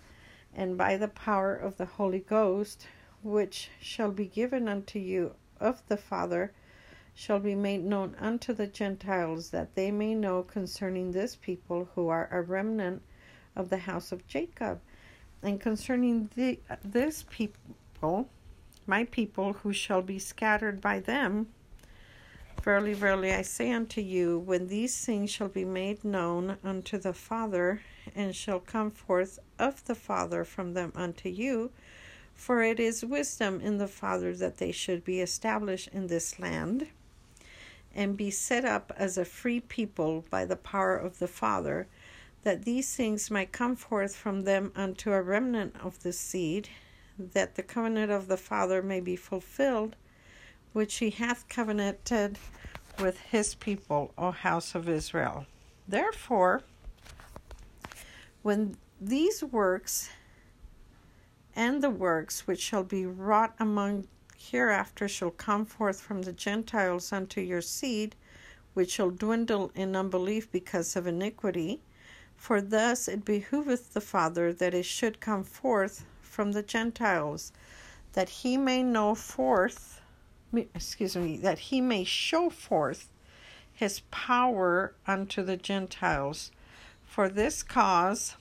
and 0.55 0.77
by 0.77 0.97
the 0.97 1.07
power 1.07 1.55
of 1.55 1.77
the 1.77 1.85
Holy 1.85 2.19
Ghost, 2.19 2.87
which 3.21 3.69
shall 3.79 4.11
be 4.11 4.25
given 4.25 4.67
unto 4.67 4.99
you 4.99 5.35
of 5.59 5.85
the 5.87 5.97
Father, 5.97 6.51
shall 7.13 7.39
be 7.39 7.55
made 7.55 7.83
known 7.83 8.15
unto 8.19 8.51
the 8.51 8.67
Gentiles, 8.67 9.51
that 9.51 9.75
they 9.75 9.91
may 9.91 10.15
know 10.15 10.41
concerning 10.41 11.11
this 11.11 11.35
people 11.35 11.89
who 11.93 12.07
are 12.09 12.27
a 12.31 12.41
remnant 12.41 13.01
of 13.55 13.69
the 13.69 13.77
house 13.77 14.11
of 14.11 14.27
Jacob, 14.27 14.81
and 15.43 15.61
concerning 15.61 16.29
the, 16.35 16.59
this 16.83 17.25
people, 17.29 18.27
my 18.85 19.05
people, 19.05 19.53
who 19.53 19.73
shall 19.73 20.01
be 20.01 20.19
scattered 20.19 20.81
by 20.81 20.99
them. 20.99 21.47
Verily, 22.63 22.93
verily, 22.93 23.33
I 23.33 23.41
say 23.41 23.71
unto 23.71 23.99
you, 23.99 24.39
when 24.39 24.67
these 24.67 25.05
things 25.05 25.29
shall 25.29 25.49
be 25.49 25.65
made 25.65 26.05
known 26.05 26.57
unto 26.63 26.97
the 26.97 27.13
Father, 27.13 27.81
and 28.15 28.35
shall 28.35 28.59
come 28.59 28.89
forth 28.91 29.39
of 29.59 29.83
the 29.85 29.95
Father 29.95 30.45
from 30.45 30.73
them 30.73 30.93
unto 30.95 31.27
you. 31.29 31.71
For 32.33 32.63
it 32.63 32.79
is 32.79 33.05
wisdom 33.05 33.61
in 33.61 33.77
the 33.77 33.87
Father 33.87 34.35
that 34.35 34.57
they 34.57 34.71
should 34.71 35.03
be 35.03 35.19
established 35.19 35.89
in 35.89 36.07
this 36.07 36.39
land, 36.39 36.87
and 37.93 38.17
be 38.17 38.31
set 38.31 38.65
up 38.65 38.91
as 38.97 39.17
a 39.17 39.25
free 39.25 39.59
people 39.59 40.25
by 40.29 40.45
the 40.45 40.55
power 40.55 40.95
of 40.97 41.19
the 41.19 41.27
Father, 41.27 41.87
that 42.43 42.65
these 42.65 42.95
things 42.95 43.29
might 43.29 43.51
come 43.51 43.75
forth 43.75 44.15
from 44.15 44.43
them 44.43 44.71
unto 44.75 45.11
a 45.11 45.21
remnant 45.21 45.75
of 45.81 46.01
the 46.03 46.13
seed, 46.13 46.69
that 47.17 47.55
the 47.55 47.63
covenant 47.63 48.11
of 48.11 48.27
the 48.27 48.37
Father 48.37 48.81
may 48.81 48.99
be 48.99 49.15
fulfilled, 49.15 49.95
which 50.73 50.95
he 50.95 51.11
hath 51.11 51.47
covenanted 51.47 52.37
with 52.99 53.19
his 53.19 53.55
people, 53.55 54.13
O 54.17 54.31
house 54.31 54.75
of 54.75 54.89
Israel. 54.89 55.45
Therefore, 55.87 56.63
when 58.41 58.77
these 58.99 59.43
works 59.43 60.09
and 61.55 61.83
the 61.83 61.89
works 61.89 62.47
which 62.47 62.61
shall 62.61 62.83
be 62.83 63.05
wrought 63.05 63.53
among 63.59 64.07
hereafter 64.37 65.07
shall 65.07 65.31
come 65.31 65.65
forth 65.65 66.01
from 66.01 66.23
the 66.23 66.33
Gentiles 66.33 67.13
unto 67.13 67.41
your 67.41 67.61
seed, 67.61 68.15
which 68.73 68.91
shall 68.91 69.11
dwindle 69.11 69.71
in 69.75 69.95
unbelief 69.95 70.51
because 70.51 70.95
of 70.95 71.07
iniquity. 71.07 71.81
For 72.35 72.59
thus 72.59 73.07
it 73.07 73.23
behoveth 73.23 73.93
the 73.93 74.01
Father 74.01 74.51
that 74.53 74.73
it 74.73 74.85
should 74.85 75.19
come 75.19 75.43
forth 75.43 76.05
from 76.33 76.53
the 76.53 76.63
Gentiles, 76.63 77.51
that 78.13 78.27
he 78.27 78.57
may 78.57 78.81
know 78.81 79.13
forth, 79.13 80.01
excuse 80.53 81.15
me, 81.15 81.37
that 81.37 81.59
he 81.59 81.79
may 81.79 82.03
show 82.03 82.49
forth 82.49 83.07
his 83.71 84.01
power 84.11 84.95
unto 85.05 85.43
the 85.43 85.57
Gentiles. 85.57 86.51
For 87.05 87.29
this 87.29 87.61
cause, 87.61 88.35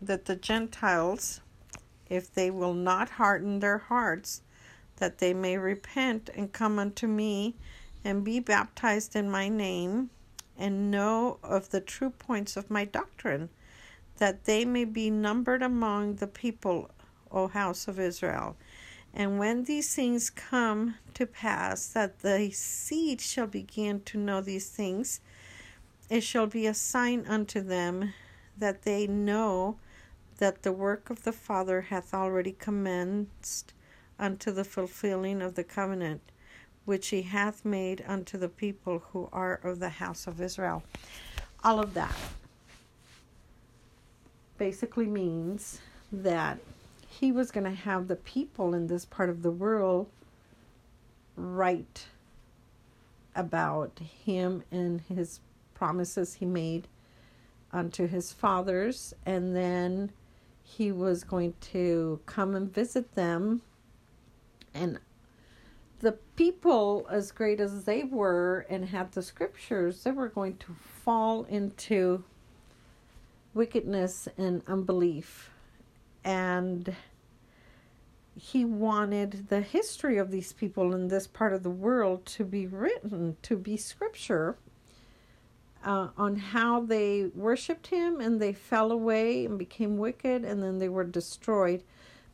that 0.00 0.24
the 0.24 0.36
Gentiles, 0.36 1.42
if 2.08 2.32
they 2.32 2.50
will 2.50 2.74
not 2.74 3.10
harden 3.10 3.60
their 3.60 3.78
hearts, 3.78 4.40
that 4.96 5.18
they 5.18 5.34
may 5.34 5.58
repent 5.58 6.30
and 6.34 6.52
come 6.52 6.78
unto 6.78 7.06
me 7.06 7.54
and 8.04 8.24
be 8.24 8.40
baptized 8.40 9.14
in 9.14 9.30
my 9.30 9.48
name, 9.48 10.08
and 10.56 10.90
know 10.90 11.38
of 11.42 11.70
the 11.70 11.80
true 11.80 12.10
points 12.10 12.56
of 12.56 12.70
my 12.70 12.84
doctrine, 12.84 13.50
that 14.18 14.44
they 14.44 14.64
may 14.64 14.84
be 14.84 15.10
numbered 15.10 15.62
among 15.62 16.16
the 16.16 16.26
people, 16.26 16.90
O 17.34 17.48
house 17.48 17.88
of 17.88 18.00
Israel. 18.00 18.56
And 19.12 19.38
when 19.38 19.64
these 19.64 19.94
things 19.94 20.30
come 20.30 20.96
to 21.14 21.26
pass, 21.26 21.86
that 21.88 22.20
the 22.20 22.50
seed 22.50 23.20
shall 23.20 23.46
begin 23.46 24.00
to 24.02 24.18
know 24.18 24.40
these 24.40 24.68
things, 24.68 25.20
it 26.08 26.22
shall 26.22 26.46
be 26.46 26.66
a 26.66 26.74
sign 26.74 27.24
unto 27.26 27.60
them 27.60 28.14
that 28.56 28.82
they 28.82 29.06
know 29.06 29.76
that 30.38 30.62
the 30.62 30.72
work 30.72 31.10
of 31.10 31.24
the 31.24 31.32
Father 31.32 31.82
hath 31.82 32.12
already 32.12 32.52
commenced 32.52 33.72
unto 34.18 34.50
the 34.50 34.64
fulfilling 34.64 35.42
of 35.42 35.54
the 35.54 35.64
covenant 35.64 36.20
which 36.84 37.08
he 37.08 37.22
hath 37.22 37.64
made 37.64 38.04
unto 38.06 38.36
the 38.36 38.48
people 38.48 39.02
who 39.12 39.28
are 39.32 39.54
of 39.62 39.80
the 39.80 39.88
house 39.88 40.26
of 40.26 40.40
Israel. 40.40 40.82
All 41.62 41.80
of 41.80 41.94
that. 41.94 42.14
basically 44.58 45.06
means 45.06 45.80
that 46.12 46.58
he 47.20 47.30
was 47.32 47.50
going 47.50 47.64
to 47.64 47.70
have 47.70 48.08
the 48.08 48.16
people 48.16 48.74
in 48.74 48.86
this 48.86 49.04
part 49.04 49.30
of 49.30 49.42
the 49.42 49.50
world 49.50 50.08
write 51.36 52.06
about 53.34 53.98
him 54.24 54.62
and 54.70 55.00
his 55.02 55.40
promises 55.74 56.34
he 56.34 56.46
made 56.46 56.86
unto 57.72 58.06
his 58.06 58.32
fathers, 58.32 59.14
and 59.26 59.54
then 59.54 60.10
he 60.62 60.92
was 60.92 61.24
going 61.24 61.54
to 61.60 62.20
come 62.26 62.54
and 62.54 62.72
visit 62.72 63.14
them. 63.14 63.62
And 64.72 64.98
the 66.00 66.12
people, 66.36 67.06
as 67.10 67.32
great 67.32 67.60
as 67.60 67.84
they 67.84 68.04
were 68.04 68.66
and 68.68 68.84
had 68.84 69.12
the 69.12 69.22
scriptures, 69.22 70.02
they 70.02 70.12
were 70.12 70.28
going 70.28 70.56
to 70.58 70.74
fall 71.04 71.44
into 71.44 72.24
wickedness 73.52 74.28
and 74.38 74.62
unbelief. 74.66 75.50
And 76.24 76.96
he 78.36 78.64
wanted 78.64 79.48
the 79.48 79.60
history 79.60 80.18
of 80.18 80.30
these 80.30 80.52
people 80.52 80.94
in 80.94 81.08
this 81.08 81.26
part 81.26 81.52
of 81.52 81.62
the 81.62 81.70
world 81.70 82.26
to 82.26 82.44
be 82.44 82.66
written, 82.66 83.36
to 83.42 83.56
be 83.56 83.76
scripture 83.76 84.56
uh, 85.84 86.08
on 86.16 86.36
how 86.36 86.80
they 86.80 87.26
worshiped 87.34 87.88
him 87.88 88.20
and 88.20 88.40
they 88.40 88.52
fell 88.52 88.90
away 88.90 89.44
and 89.44 89.58
became 89.58 89.98
wicked 89.98 90.44
and 90.44 90.62
then 90.62 90.78
they 90.78 90.88
were 90.88 91.04
destroyed 91.04 91.82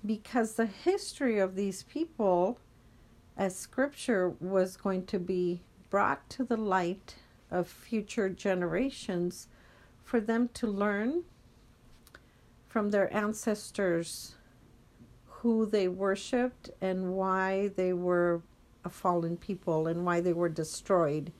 because 0.06 0.54
the 0.54 0.66
history 0.66 1.38
of 1.38 1.56
these 1.56 1.82
people 1.82 2.58
as 3.36 3.56
scripture 3.56 4.30
was 4.40 4.76
going 4.76 5.04
to 5.06 5.18
be 5.18 5.60
brought 5.90 6.28
to 6.30 6.44
the 6.44 6.56
light 6.56 7.16
of 7.50 7.66
future 7.66 8.28
generations 8.28 9.48
for 10.04 10.20
them 10.20 10.48
to 10.54 10.66
learn 10.66 11.24
from 12.70 12.90
their 12.90 13.12
ancestors 13.12 14.36
who 15.26 15.66
they 15.66 15.88
worshiped 15.88 16.70
and 16.80 17.12
why 17.14 17.68
they 17.74 17.92
were 17.92 18.40
a 18.84 18.88
fallen 18.88 19.36
people 19.36 19.88
and 19.88 20.06
why 20.06 20.20
they 20.20 20.32
were 20.32 20.48
destroyed. 20.48 21.32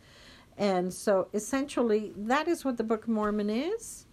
And 0.58 0.92
so 0.92 1.28
essentially, 1.32 2.12
that 2.16 2.48
is 2.48 2.64
what 2.64 2.76
the 2.76 2.82
Book 2.82 3.04
of 3.04 3.10
Mormon 3.10 3.48
is. 3.48 4.06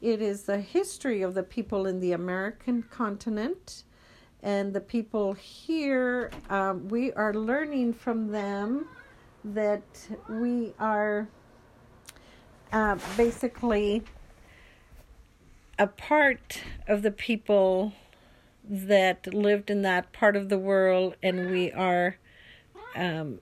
It 0.00 0.22
is 0.22 0.44
the 0.44 0.60
history 0.60 1.20
of 1.20 1.34
the 1.34 1.42
people 1.42 1.86
in 1.86 2.00
the 2.00 2.12
American 2.12 2.82
continent. 2.84 3.84
And 4.42 4.72
the 4.72 4.80
people 4.80 5.34
here, 5.34 6.30
um, 6.48 6.88
we 6.88 7.12
are 7.12 7.34
learning 7.34 7.92
from 7.92 8.28
them 8.28 8.88
that 9.44 10.08
we 10.28 10.72
are 10.80 11.28
uh, 12.72 12.96
basically 13.18 14.02
a 15.78 15.86
part 15.86 16.62
of 16.86 17.02
the 17.02 17.10
people 17.10 17.92
that 18.64 19.32
lived 19.32 19.70
in 19.70 19.82
that 19.82 20.12
part 20.12 20.36
of 20.36 20.48
the 20.48 20.58
world, 20.58 21.16
and 21.22 21.50
we 21.50 21.72
are 21.72 22.16
um, 22.94 23.40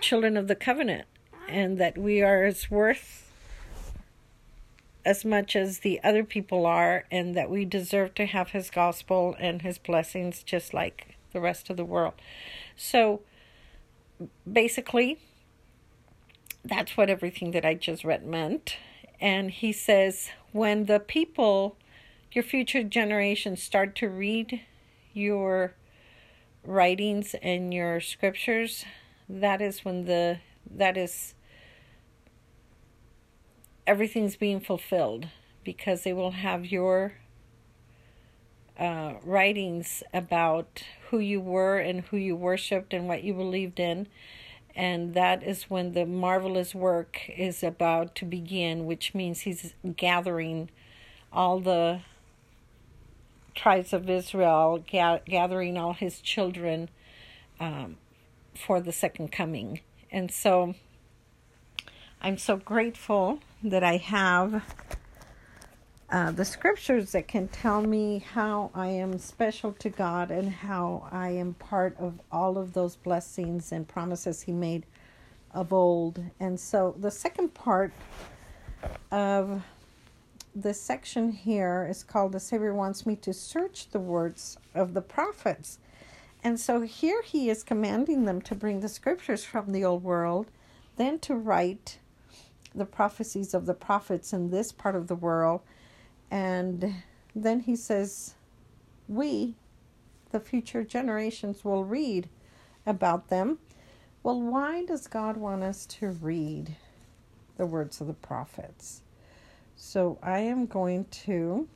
children 0.00 0.36
of 0.36 0.48
the 0.48 0.54
covenant 0.54 1.06
and 1.48 1.78
that 1.78 1.98
we 1.98 2.22
are 2.22 2.44
as 2.44 2.70
worth 2.70 3.32
as 5.04 5.24
much 5.24 5.54
as 5.54 5.80
the 5.80 6.00
other 6.02 6.24
people 6.24 6.64
are 6.64 7.04
and 7.10 7.34
that 7.34 7.50
we 7.50 7.64
deserve 7.64 8.14
to 8.14 8.24
have 8.24 8.50
his 8.50 8.70
gospel 8.70 9.36
and 9.38 9.62
his 9.62 9.76
blessings 9.76 10.42
just 10.42 10.72
like 10.72 11.16
the 11.32 11.40
rest 11.40 11.68
of 11.68 11.76
the 11.76 11.84
world. 11.84 12.14
So 12.76 13.20
basically 14.50 15.18
that's 16.64 16.96
what 16.96 17.10
everything 17.10 17.50
that 17.50 17.64
I 17.64 17.74
just 17.74 18.04
read 18.04 18.24
meant. 18.24 18.76
And 19.20 19.50
he 19.50 19.72
says 19.72 20.30
when 20.52 20.86
the 20.86 21.00
people 21.00 21.76
your 22.32 22.42
future 22.42 22.82
generations 22.82 23.62
start 23.62 23.94
to 23.94 24.08
read 24.08 24.60
your 25.12 25.74
writings 26.64 27.36
and 27.40 27.72
your 27.72 28.00
scriptures, 28.00 28.84
that 29.28 29.62
is 29.62 29.84
when 29.84 30.04
the 30.04 30.38
that 30.68 30.96
is 30.96 31.34
everything's 33.86 34.36
being 34.36 34.60
fulfilled 34.60 35.28
because 35.62 36.02
they 36.02 36.12
will 36.12 36.32
have 36.32 36.66
your 36.66 37.14
uh, 38.78 39.14
writings 39.22 40.02
about 40.12 40.82
who 41.10 41.18
you 41.18 41.40
were 41.40 41.78
and 41.78 42.00
who 42.02 42.16
you 42.16 42.34
worshipped 42.34 42.92
and 42.92 43.06
what 43.06 43.22
you 43.22 43.32
believed 43.32 43.78
in. 43.78 44.08
And 44.76 45.14
that 45.14 45.42
is 45.42 45.64
when 45.64 45.92
the 45.92 46.04
marvelous 46.04 46.74
work 46.74 47.20
is 47.28 47.62
about 47.62 48.14
to 48.16 48.24
begin, 48.24 48.86
which 48.86 49.14
means 49.14 49.42
he's 49.42 49.74
gathering 49.96 50.70
all 51.32 51.60
the 51.60 52.00
tribes 53.54 53.92
of 53.92 54.10
Israel, 54.10 54.84
ga- 54.90 55.20
gathering 55.24 55.78
all 55.78 55.92
his 55.92 56.20
children 56.20 56.88
um, 57.60 57.96
for 58.54 58.80
the 58.80 58.92
second 58.92 59.30
coming. 59.30 59.80
And 60.10 60.30
so 60.30 60.74
I'm 62.20 62.38
so 62.38 62.56
grateful 62.56 63.40
that 63.62 63.84
I 63.84 63.96
have 63.98 64.62
uh, 66.14 66.30
the 66.30 66.44
scriptures 66.44 67.10
that 67.10 67.26
can 67.26 67.48
tell 67.48 67.82
me 67.82 68.24
how 68.34 68.70
I 68.72 68.86
am 68.86 69.18
special 69.18 69.72
to 69.72 69.90
God 69.90 70.30
and 70.30 70.48
how 70.48 71.08
I 71.10 71.30
am 71.30 71.54
part 71.54 71.96
of 71.98 72.20
all 72.30 72.56
of 72.56 72.72
those 72.72 72.94
blessings 72.94 73.72
and 73.72 73.88
promises 73.88 74.42
He 74.42 74.52
made 74.52 74.86
of 75.52 75.72
old. 75.72 76.22
And 76.38 76.60
so 76.60 76.94
the 77.00 77.10
second 77.10 77.52
part 77.52 77.92
of 79.10 79.64
this 80.54 80.80
section 80.80 81.32
here 81.32 81.84
is 81.90 82.04
called 82.04 82.30
The 82.30 82.38
Savior 82.38 82.74
Wants 82.74 83.04
Me 83.04 83.16
to 83.16 83.32
Search 83.32 83.90
the 83.90 83.98
Words 83.98 84.56
of 84.72 84.94
the 84.94 85.02
Prophets. 85.02 85.80
And 86.44 86.60
so 86.60 86.82
here 86.82 87.22
he 87.22 87.50
is 87.50 87.64
commanding 87.64 88.24
them 88.24 88.40
to 88.42 88.54
bring 88.54 88.78
the 88.78 88.88
scriptures 88.88 89.44
from 89.44 89.72
the 89.72 89.84
old 89.84 90.04
world, 90.04 90.46
then 90.94 91.18
to 91.20 91.34
write 91.34 91.98
the 92.72 92.84
prophecies 92.84 93.52
of 93.52 93.66
the 93.66 93.74
prophets 93.74 94.32
in 94.32 94.50
this 94.50 94.70
part 94.70 94.94
of 94.94 95.08
the 95.08 95.16
world. 95.16 95.60
And 96.34 96.92
then 97.32 97.60
he 97.60 97.76
says, 97.76 98.34
We, 99.06 99.54
the 100.32 100.40
future 100.40 100.82
generations, 100.82 101.64
will 101.64 101.84
read 101.84 102.28
about 102.84 103.28
them. 103.28 103.58
Well, 104.24 104.42
why 104.42 104.84
does 104.84 105.06
God 105.06 105.36
want 105.36 105.62
us 105.62 105.86
to 105.86 106.08
read 106.08 106.74
the 107.56 107.66
words 107.66 108.00
of 108.00 108.08
the 108.08 108.14
prophets? 108.14 109.02
So 109.76 110.18
I 110.24 110.40
am 110.40 110.66
going 110.66 111.04
to 111.26 111.68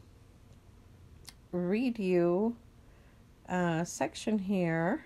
read 1.52 2.00
you 2.00 2.56
a 3.48 3.86
section 3.86 4.40
here 4.40 5.04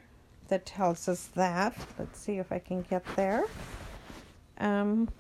that 0.49 0.65
tells 0.65 1.09
us 1.09 1.29
that. 1.35 1.77
Let's 1.99 2.19
see 2.19 2.39
if 2.39 2.53
I 2.53 2.59
can 2.59 2.87
get 2.89 3.05
there. 3.17 3.45
Um, 4.57 5.11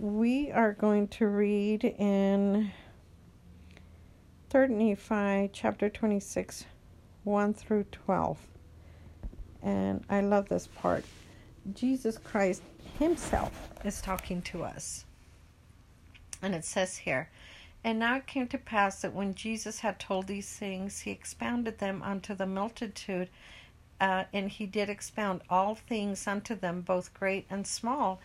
we 0.00 0.50
are 0.50 0.72
going 0.72 1.08
to 1.08 1.26
read 1.26 1.84
in 1.84 2.70
3rd 4.50 4.70
Nephi 4.70 5.50
chapter 5.52 5.88
26, 5.88 6.64
1 7.24 7.54
through 7.54 7.84
12. 7.84 8.38
And 9.62 10.04
I 10.10 10.20
love 10.20 10.48
this 10.48 10.66
part. 10.66 11.04
Jesus 11.72 12.18
Christ 12.18 12.62
Himself 12.98 13.70
is 13.84 14.00
talking 14.00 14.42
to 14.42 14.62
us. 14.62 15.04
And 16.42 16.54
it 16.54 16.64
says 16.64 16.98
here, 16.98 17.30
and 17.82 17.98
now 17.98 18.16
it 18.16 18.26
came 18.26 18.48
to 18.48 18.58
pass 18.58 19.02
that 19.02 19.14
when 19.14 19.34
Jesus 19.34 19.80
had 19.80 19.98
told 19.98 20.26
these 20.26 20.48
things, 20.48 21.00
he 21.00 21.10
expounded 21.10 21.78
them 21.78 22.02
unto 22.02 22.34
the 22.34 22.46
multitude, 22.46 23.28
uh, 24.00 24.24
and 24.32 24.50
he 24.50 24.66
did 24.66 24.88
expound 24.88 25.42
all 25.50 25.74
things 25.74 26.26
unto 26.26 26.54
them, 26.54 26.80
both 26.80 27.14
great 27.14 27.46
and 27.50 27.66
small. 27.66 28.20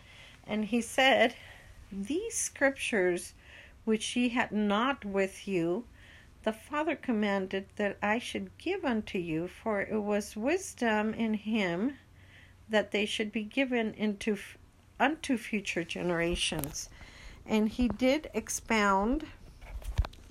And 0.46 0.64
he 0.64 0.80
said, 0.80 1.34
These 1.92 2.36
scriptures 2.36 3.34
which 3.84 4.14
ye 4.14 4.28
had 4.28 4.52
not 4.52 5.04
with 5.04 5.48
you, 5.48 5.86
the 6.44 6.52
Father 6.52 6.94
commanded 6.94 7.66
that 7.76 7.98
I 8.00 8.18
should 8.18 8.56
give 8.58 8.84
unto 8.84 9.18
you, 9.18 9.48
for 9.48 9.80
it 9.80 9.98
was 9.98 10.36
wisdom 10.36 11.12
in 11.14 11.34
him 11.34 11.98
that 12.68 12.92
they 12.92 13.06
should 13.06 13.32
be 13.32 13.42
given 13.42 13.92
into 13.94 14.38
unto 15.00 15.36
future 15.36 15.82
generations. 15.82 16.88
And 17.44 17.68
he 17.68 17.88
did 17.88 18.30
expound 18.34 19.26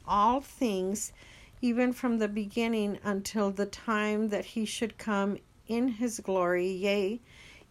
all 0.08 0.42
things, 0.42 1.12
even 1.62 1.92
from 1.92 2.20
the 2.20 2.30
beginning 2.30 3.00
until 3.04 3.52
the 3.52 3.66
time 3.66 4.30
that 4.30 4.46
he 4.46 4.66
should 4.66 4.98
come 4.98 5.38
in 5.68 5.90
his 5.90 6.20
glory, 6.22 6.70
yea, 6.70 7.20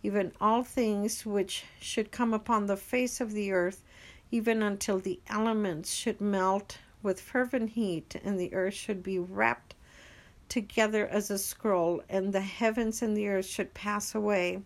even 0.02 0.32
all 0.40 0.62
things 0.62 1.26
which 1.26 1.64
should 1.80 2.12
come 2.12 2.32
upon 2.32 2.66
the 2.66 2.76
face 2.76 3.20
of 3.20 3.32
the 3.32 3.52
earth, 3.52 3.82
even 4.30 4.62
until 4.62 4.98
the 4.98 5.20
elements 5.28 5.92
should 5.92 6.20
melt 6.20 6.78
with 7.02 7.20
fervent 7.20 7.70
heat, 7.70 8.16
and 8.24 8.38
the 8.38 8.52
earth 8.54 8.74
should 8.74 9.02
be 9.02 9.18
wrapped 9.18 9.74
together 10.48 11.06
as 11.08 11.30
a 11.30 11.38
scroll, 11.38 12.02
and 12.08 12.32
the 12.32 12.40
heavens 12.40 13.02
and 13.02 13.16
the 13.16 13.28
earth 13.28 13.46
should 13.46 13.74
pass 13.74 14.14
away, 14.14 14.62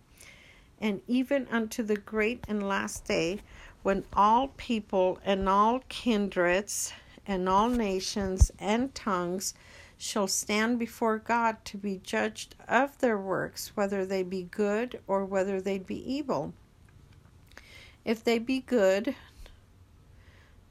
and 0.80 1.00
even 1.06 1.46
unto 1.48 1.82
the 1.82 1.96
great 1.96 2.44
and 2.48 2.68
last 2.68 3.04
day, 3.04 3.40
when 3.82 4.04
all 4.12 4.48
people 4.56 5.18
and 5.24 5.48
all 5.48 5.80
kindreds 5.88 6.92
and 7.26 7.48
all 7.48 7.68
nations 7.68 8.50
and 8.58 8.94
tongues 8.94 9.54
shall 10.02 10.26
stand 10.26 10.80
before 10.80 11.16
God 11.16 11.64
to 11.64 11.78
be 11.78 12.00
judged 12.02 12.56
of 12.66 12.98
their 12.98 13.16
works, 13.16 13.70
whether 13.76 14.04
they 14.04 14.24
be 14.24 14.42
good 14.42 15.00
or 15.06 15.24
whether 15.24 15.60
they 15.60 15.78
be 15.78 16.12
evil. 16.12 16.52
If 18.04 18.24
they 18.24 18.40
be 18.40 18.58
good, 18.58 19.14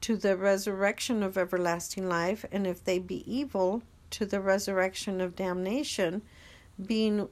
to 0.02 0.18
the 0.18 0.36
resurrection 0.36 1.22
of 1.22 1.38
everlasting 1.38 2.10
life, 2.10 2.44
and 2.52 2.66
if 2.66 2.84
they 2.84 2.98
be 2.98 3.24
evil, 3.26 3.82
to 4.10 4.26
the 4.26 4.38
resurrection 4.38 5.18
of 5.22 5.34
damnation, 5.34 6.20
being 6.84 7.26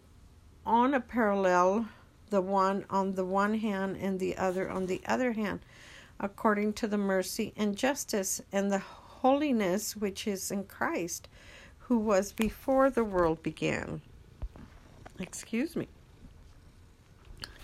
on 0.65 0.95
a 0.95 1.01
parallel, 1.01 1.87
the 2.31 2.41
one 2.41 2.87
on 2.89 3.15
the 3.15 3.27
one 3.27 3.59
hand 3.59 3.99
and 4.01 4.19
the 4.19 4.39
other 4.39 4.71
on 4.71 4.87
the 4.87 5.03
other 5.05 5.33
hand, 5.33 5.61
according 6.19 6.73
to 6.73 6.89
the 6.89 6.97
mercy 6.97 7.53
and 7.59 7.77
justice 7.77 8.41
and 8.51 8.73
the 8.73 8.79
holiness 8.79 9.95
which 9.95 10.27
is 10.27 10.51
in 10.51 10.65
Christ 10.65 11.29
who 11.91 11.99
was 11.99 12.31
before 12.31 12.89
the 12.89 13.03
world 13.03 13.43
began. 13.43 14.01
Excuse 15.19 15.75
me. 15.75 15.89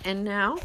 And 0.05 0.25
now 0.25 0.59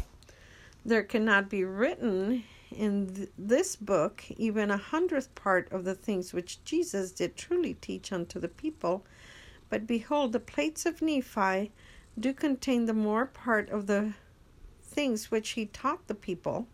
there 0.84 1.04
cannot 1.04 1.48
be 1.48 1.62
written 1.62 2.42
in 2.72 3.14
th- 3.14 3.28
this 3.38 3.76
book 3.76 4.24
even 4.30 4.72
a 4.72 4.76
hundredth 4.76 5.32
part 5.36 5.70
of 5.70 5.84
the 5.84 5.94
things 5.94 6.32
which 6.32 6.64
Jesus 6.64 7.12
did 7.12 7.36
truly 7.36 7.74
teach 7.74 8.12
unto 8.12 8.40
the 8.40 8.48
people. 8.48 9.04
But 9.70 9.86
behold, 9.86 10.32
the 10.32 10.40
plates 10.40 10.84
of 10.84 11.00
Nephi 11.00 11.70
do 12.18 12.32
contain 12.32 12.86
the 12.86 12.92
more 12.92 13.26
part 13.26 13.70
of 13.70 13.86
the 13.86 14.14
things 14.82 15.30
which 15.30 15.50
he 15.50 15.66
taught 15.66 16.08
the 16.08 16.16
people. 16.16 16.66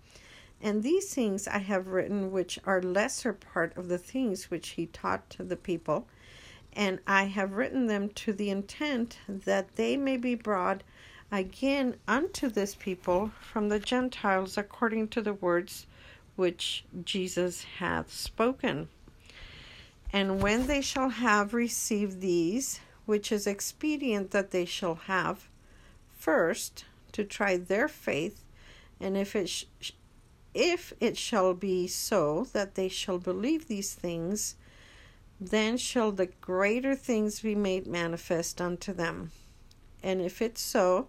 And 0.62 0.82
these 0.82 1.12
things 1.12 1.46
I 1.46 1.58
have 1.58 1.88
written, 1.88 2.32
which 2.32 2.58
are 2.64 2.80
lesser 2.80 3.34
part 3.34 3.76
of 3.76 3.88
the 3.88 3.98
things 3.98 4.50
which 4.50 4.70
he 4.70 4.86
taught 4.86 5.28
to 5.28 5.44
the 5.44 5.54
people 5.54 6.08
and 6.78 7.00
I 7.08 7.24
have 7.24 7.54
written 7.54 7.88
them 7.88 8.08
to 8.10 8.32
the 8.32 8.50
intent 8.50 9.18
that 9.28 9.74
they 9.74 9.96
may 9.96 10.16
be 10.16 10.36
brought 10.36 10.84
again 11.32 11.96
unto 12.06 12.48
this 12.48 12.76
people 12.76 13.32
from 13.40 13.68
the 13.68 13.80
Gentiles 13.80 14.56
according 14.56 15.08
to 15.08 15.20
the 15.20 15.32
words 15.32 15.88
which 16.36 16.84
Jesus 17.04 17.64
hath 17.78 18.12
spoken. 18.12 18.88
And 20.12 20.40
when 20.40 20.68
they 20.68 20.80
shall 20.80 21.08
have 21.08 21.52
received 21.52 22.20
these, 22.20 22.78
which 23.06 23.32
is 23.32 23.48
expedient 23.48 24.30
that 24.30 24.52
they 24.52 24.64
shall 24.64 24.94
have, 24.94 25.48
first 26.16 26.84
to 27.10 27.24
try 27.24 27.56
their 27.56 27.88
faith, 27.88 28.44
and 29.00 29.16
if 29.16 29.34
it 29.34 29.48
sh- 29.48 29.64
if 30.54 30.92
it 31.00 31.16
shall 31.16 31.54
be 31.54 31.88
so 31.88 32.46
that 32.52 32.76
they 32.76 32.88
shall 32.88 33.18
believe 33.18 33.66
these 33.66 33.94
things, 33.94 34.54
then 35.40 35.76
shall 35.76 36.10
the 36.12 36.26
greater 36.40 36.94
things 36.94 37.40
be 37.40 37.54
made 37.54 37.86
manifest 37.86 38.60
unto 38.60 38.92
them. 38.92 39.30
And 40.02 40.20
if 40.20 40.42
it 40.42 40.58
so 40.58 41.08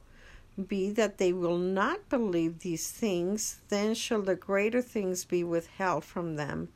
be 0.67 0.91
that 0.91 1.17
they 1.17 1.31
will 1.33 1.57
not 1.57 2.09
believe 2.09 2.59
these 2.59 2.91
things, 2.91 3.59
then 3.69 3.93
shall 3.93 4.21
the 4.21 4.35
greater 4.35 4.81
things 4.81 5.25
be 5.25 5.43
withheld 5.43 6.03
from 6.03 6.35
them 6.35 6.69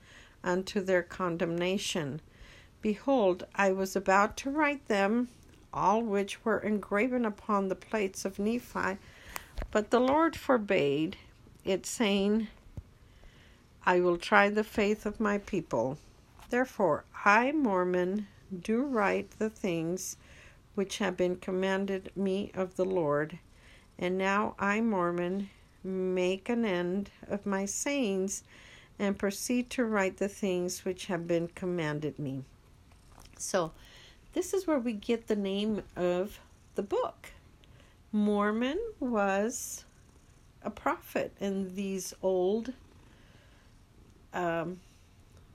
unto 0.44 0.82
their 0.82 1.04
condemnation. 1.04 2.22
Behold, 2.82 3.46
I 3.56 3.72
was 3.72 3.96
about 3.96 4.36
to 4.38 4.50
write 4.50 4.88
them, 4.88 5.30
all 5.74 6.02
which 6.02 6.44
were 6.44 6.60
engraven 6.60 7.26
upon 7.26 7.68
the 7.68 7.76
plates 7.76 8.26
of 8.26 8.40
Nephi, 8.40 8.98
but 9.72 9.90
the 9.90 10.00
Lord 10.00 10.36
forbade 10.36 11.18
it, 11.64 11.86
saying, 11.86 12.48
I 13.86 14.00
will 14.00 14.18
try 14.18 14.50
the 14.50 14.64
faith 14.64 15.06
of 15.06 15.20
my 15.20 15.38
people. 15.38 15.98
Therefore, 16.54 17.04
I, 17.26 17.52
Mormon, 17.52 18.28
do 18.62 18.84
write 18.84 19.40
the 19.40 19.50
things 19.50 20.18
which 20.76 21.00
have 21.00 21.18
been 21.18 21.38
commanded 21.38 22.12
me 22.16 22.52
of 22.54 22.76
the 22.76 22.86
Lord. 22.86 23.40
And 23.98 24.20
now 24.20 24.54
I, 24.60 24.80
Mormon, 24.80 25.50
make 25.84 26.50
an 26.50 26.64
end 26.64 27.10
of 27.28 27.48
my 27.48 27.66
sayings 27.66 28.44
and 29.00 29.18
proceed 29.18 29.72
to 29.72 29.86
write 29.86 30.18
the 30.18 30.28
things 30.28 30.86
which 30.86 31.08
have 31.08 31.28
been 31.28 31.48
commanded 31.48 32.20
me. 32.20 32.44
So, 33.40 33.72
this 34.34 34.54
is 34.54 34.68
where 34.68 34.78
we 34.78 34.94
get 34.94 35.26
the 35.26 35.36
name 35.36 35.82
of 35.96 36.40
the 36.76 36.84
book. 36.84 37.32
Mormon 38.12 38.78
was 39.00 39.86
a 40.62 40.70
prophet 40.70 41.34
in 41.40 41.74
these 41.74 42.14
old 42.22 42.74
um, 44.36 44.80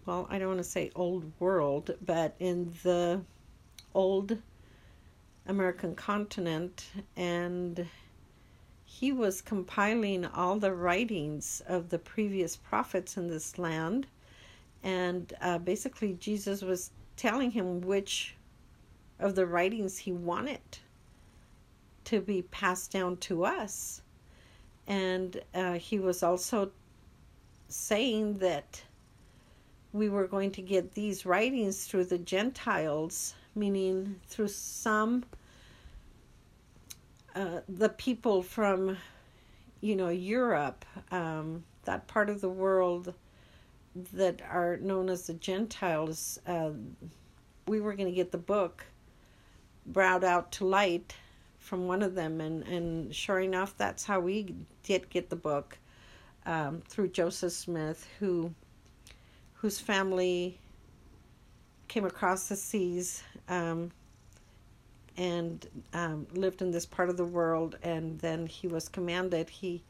well, 0.09 0.27
I 0.31 0.39
don't 0.39 0.49
want 0.49 0.61
to 0.61 0.65
say 0.65 0.91
old 0.95 1.31
world, 1.39 1.91
but 2.01 2.35
in 2.41 2.73
the 2.83 3.21
old 3.93 4.39
American 5.47 5.95
continent, 5.95 6.87
and 7.15 7.87
he 8.87 9.13
was 9.13 9.43
compiling 9.43 10.25
all 10.25 10.59
the 10.59 10.73
writings 10.73 11.63
of 11.69 11.91
the 11.91 11.99
previous 11.99 12.57
prophets 12.57 13.19
in 13.19 13.29
this 13.29 13.59
land. 13.59 14.07
And 14.83 15.31
uh, 15.43 15.59
basically, 15.59 16.15
Jesus 16.15 16.63
was 16.63 16.91
telling 17.19 17.51
him 17.51 17.83
which 17.83 18.35
of 19.19 19.35
the 19.35 19.45
writings 19.45 19.99
he 19.99 20.13
wanted 20.13 20.79
to 22.07 22.23
be 22.23 22.41
passed 22.41 22.91
down 22.91 23.19
to 23.19 23.45
us. 23.45 24.01
And 24.87 25.43
uh, 25.55 25.75
he 25.75 25.99
was 25.99 26.23
also 26.23 26.71
saying 27.69 28.39
that 28.39 28.81
we 29.93 30.09
were 30.09 30.27
going 30.27 30.51
to 30.53 30.63
get 30.63 30.93
these 30.93 31.25
writings 31.25 31.87
through 31.87 32.05
the 32.05 32.19
Gentiles, 32.19 33.35
meaning 33.55 34.21
through 34.27 34.49
some 34.49 35.25
uh, 37.35 37.61
the 37.69 37.89
people 37.89 38.43
from 38.43 38.97
you 39.81 39.97
know 39.97 40.09
Europe, 40.09 40.85
um, 41.11 41.65
that 41.85 42.07
part 42.07 42.29
of 42.29 42.41
the 42.41 42.49
world 42.49 43.15
that 44.13 44.43
are 44.49 44.77
known 44.79 45.09
as 45.09 45.27
the 45.27 45.35
Gentiles. 45.35 46.39
Uh, 46.47 46.71
we 47.67 47.81
were 47.81 47.95
going 47.95 48.09
to 48.09 48.15
get 48.15 48.33
the 48.33 48.39
book 48.39 48.85
brought 49.87 50.25
out 50.25 50.53
to 50.53 50.65
light 50.65 51.15
from 51.59 51.87
one 51.87 52.03
of 52.03 52.15
them, 52.15 52.41
and 52.41 52.63
and 52.67 53.15
sure 53.15 53.41
enough, 53.41 53.77
that's 53.77 54.05
how 54.05 54.21
we 54.21 54.55
did 54.83 55.09
get 55.11 55.31
the 55.31 55.37
book 55.37 55.79
um, 56.47 56.83
through 56.89 57.09
Joseph 57.09 57.53
Smith, 57.53 58.09
who 58.19 58.53
whose 59.61 59.79
family 59.81 60.59
came 61.89 62.05
across 62.05 62.49
the 62.49 62.57
seas 62.57 63.23
um, 63.49 63.91
and 65.17 65.67
um, 65.95 66.27
lived 66.33 66.63
in 66.63 66.71
this 66.71 66.87
part 66.87 67.09
of 67.09 67.17
the 67.17 67.25
world, 67.25 67.77
and 67.83 68.19
then 68.21 68.47
he 68.47 68.69
was 68.69 68.89
commanded 68.89 69.51
he 69.51 69.83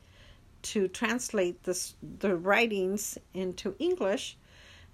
to 0.61 0.89
translate 0.89 1.63
this 1.65 1.95
the 2.21 2.35
writings 2.37 3.19
into 3.35 3.75
English, 3.79 4.37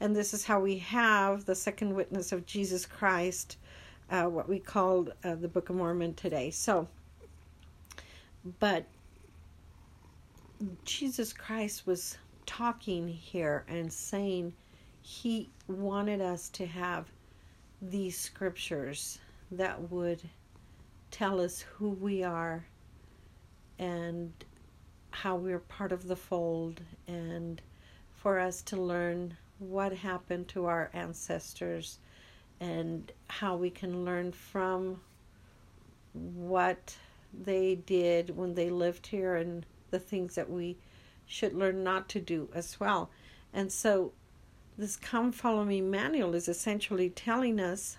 and 0.01 0.15
this 0.15 0.35
is 0.35 0.45
how 0.45 0.61
we 0.61 0.79
have 0.79 1.45
the 1.45 1.55
second 1.55 1.95
witness 1.95 2.33
of 2.33 2.45
Jesus 2.45 2.85
Christ, 2.85 3.57
uh, 4.11 4.25
what 4.25 4.49
we 4.49 4.59
call 4.59 5.09
uh, 5.23 5.37
the 5.37 5.49
Book 5.49 5.71
of 5.71 5.77
Mormon 5.77 6.15
today. 6.15 6.51
So, 6.51 6.89
but 8.59 8.85
Jesus 10.85 11.33
Christ 11.33 11.87
was 11.87 12.19
talking 12.45 13.09
here 13.09 13.65
and 13.69 13.93
saying 13.93 14.53
he 15.07 15.51
wanted 15.69 16.23
us 16.23 16.49
to 16.49 16.65
have 16.65 17.05
these 17.83 18.19
scriptures 18.19 19.19
that 19.53 19.91
would 19.91 20.23
tell 21.11 21.43
us 21.43 21.61
who 21.61 21.91
we 21.91 22.23
are 22.23 22.65
and 23.79 24.33
how 25.11 25.37
we're 25.37 25.59
part 25.59 25.93
of 25.93 26.09
the 26.09 26.17
fold 26.17 26.81
and 27.07 27.61
for 28.17 28.39
us 28.39 28.63
to 28.63 28.81
learn 28.81 29.37
what 29.59 29.93
happened 29.93 30.49
to 30.49 30.65
our 30.65 30.89
ancestors 30.95 31.99
and 32.59 33.13
how 33.29 33.57
we 33.57 33.69
can 33.69 34.07
learn 34.07 34.33
from 34.33 34.99
what 36.15 36.97
they 37.45 37.75
did 37.75 38.35
when 38.35 38.55
they 38.55 38.71
lived 38.71 39.07
here 39.07 39.37
and 39.37 39.67
the 39.91 39.99
things 39.99 40.35
that 40.35 40.49
we 40.49 40.79
should 41.27 41.53
learn 41.53 41.85
not 41.85 42.09
to 42.09 42.21
do 42.21 42.49
as 42.55 42.81
well. 42.81 43.11
And 43.53 43.71
so 43.71 44.13
this 44.77 44.97
Come 44.97 45.33
Follow 45.33 45.65
Me 45.65 45.81
manual 45.81 46.35
is 46.35 46.49
essentially 46.49 47.11
telling 47.11 47.61
us 47.61 47.97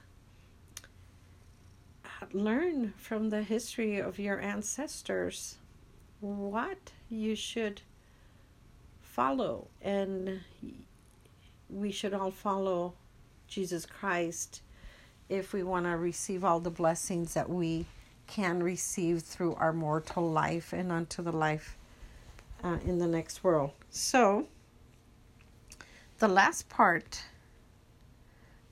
learn 2.34 2.94
from 2.98 3.30
the 3.30 3.42
history 3.42 3.98
of 4.00 4.20
your 4.20 4.40
ancestors 4.40 5.58
what 6.20 6.92
you 7.10 7.36
should 7.36 7.82
follow. 9.02 9.68
And 9.82 10.42
we 11.70 11.92
should 11.92 12.14
all 12.14 12.32
follow 12.32 12.94
Jesus 13.48 13.86
Christ 13.86 14.62
if 15.30 15.54
we 15.54 15.64
want 15.64 15.86
to 15.86 15.98
receive 15.98 16.44
all 16.44 16.60
the 16.60 16.70
blessings 16.70 17.34
that 17.34 17.50
we 17.50 17.86
can 18.28 18.62
receive 18.62 19.22
through 19.22 19.56
our 19.56 19.74
mortal 19.74 20.30
life 20.30 20.74
and 20.74 20.92
unto 20.92 21.22
the 21.22 21.32
life 21.32 21.78
uh, 22.64 22.78
in 22.86 22.98
the 23.00 23.08
next 23.08 23.44
world. 23.44 23.72
So, 23.90 24.48
the 26.20 26.28
last 26.28 26.70
part, 26.70 27.24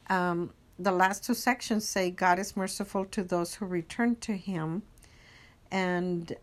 um, 0.10 0.52
the 0.80 0.92
last 0.92 1.24
two 1.24 1.34
sections 1.34 1.88
say 1.88 2.10
God 2.10 2.40
is 2.40 2.56
merciful 2.56 3.06
to 3.06 3.24
those 3.24 3.56
who 3.56 3.66
return 3.66 4.16
to 4.18 4.34
Him, 4.34 4.84
and 5.72 6.36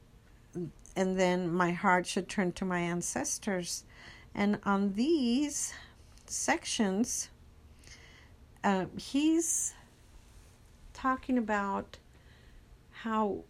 and 0.96 1.18
then 1.18 1.52
my 1.52 1.72
heart 1.72 2.06
should 2.06 2.28
turn 2.28 2.52
to 2.52 2.64
my 2.64 2.80
ancestors. 2.80 3.84
And 4.34 4.58
on 4.64 4.94
these 4.94 5.72
sections, 6.26 7.30
uh, 8.62 8.86
he's 8.96 9.74
talking 10.92 11.38
about 11.38 11.98
how 12.90 13.44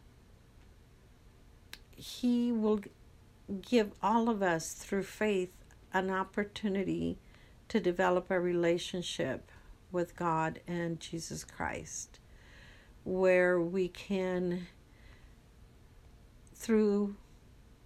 he 1.97 2.53
will 2.53 2.81
give 3.63 3.91
all 4.03 4.29
of 4.29 4.43
us 4.43 4.73
through 4.73 5.03
faith 5.03 5.53
an 5.93 6.11
opportunity 6.11 7.19
to 7.71 7.81
develop 7.81 8.31
a 8.31 8.39
relationship 8.39 9.51
with 9.91 10.15
God 10.17 10.61
and 10.69 11.01
Jesus 11.01 11.45
Christ 11.45 12.21
where 13.05 13.61
we 13.61 13.89
can 13.89 14.67
through 16.55 17.17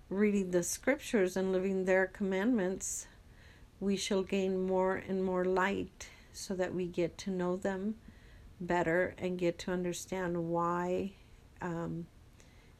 reading 0.08 0.50
the 0.50 0.62
scriptures 0.62 1.36
and 1.36 1.52
living 1.52 1.84
their 1.84 2.06
commandments 2.06 3.06
we 3.78 3.96
shall 3.96 4.22
gain 4.22 4.66
more 4.66 4.96
and 4.96 5.22
more 5.22 5.44
light 5.44 6.08
so 6.32 6.54
that 6.54 6.74
we 6.74 6.86
get 6.86 7.16
to 7.18 7.30
know 7.30 7.56
them 7.56 7.94
better 8.60 9.14
and 9.18 9.38
get 9.38 9.58
to 9.58 9.70
understand 9.70 10.48
why 10.48 11.12
um, 11.60 12.06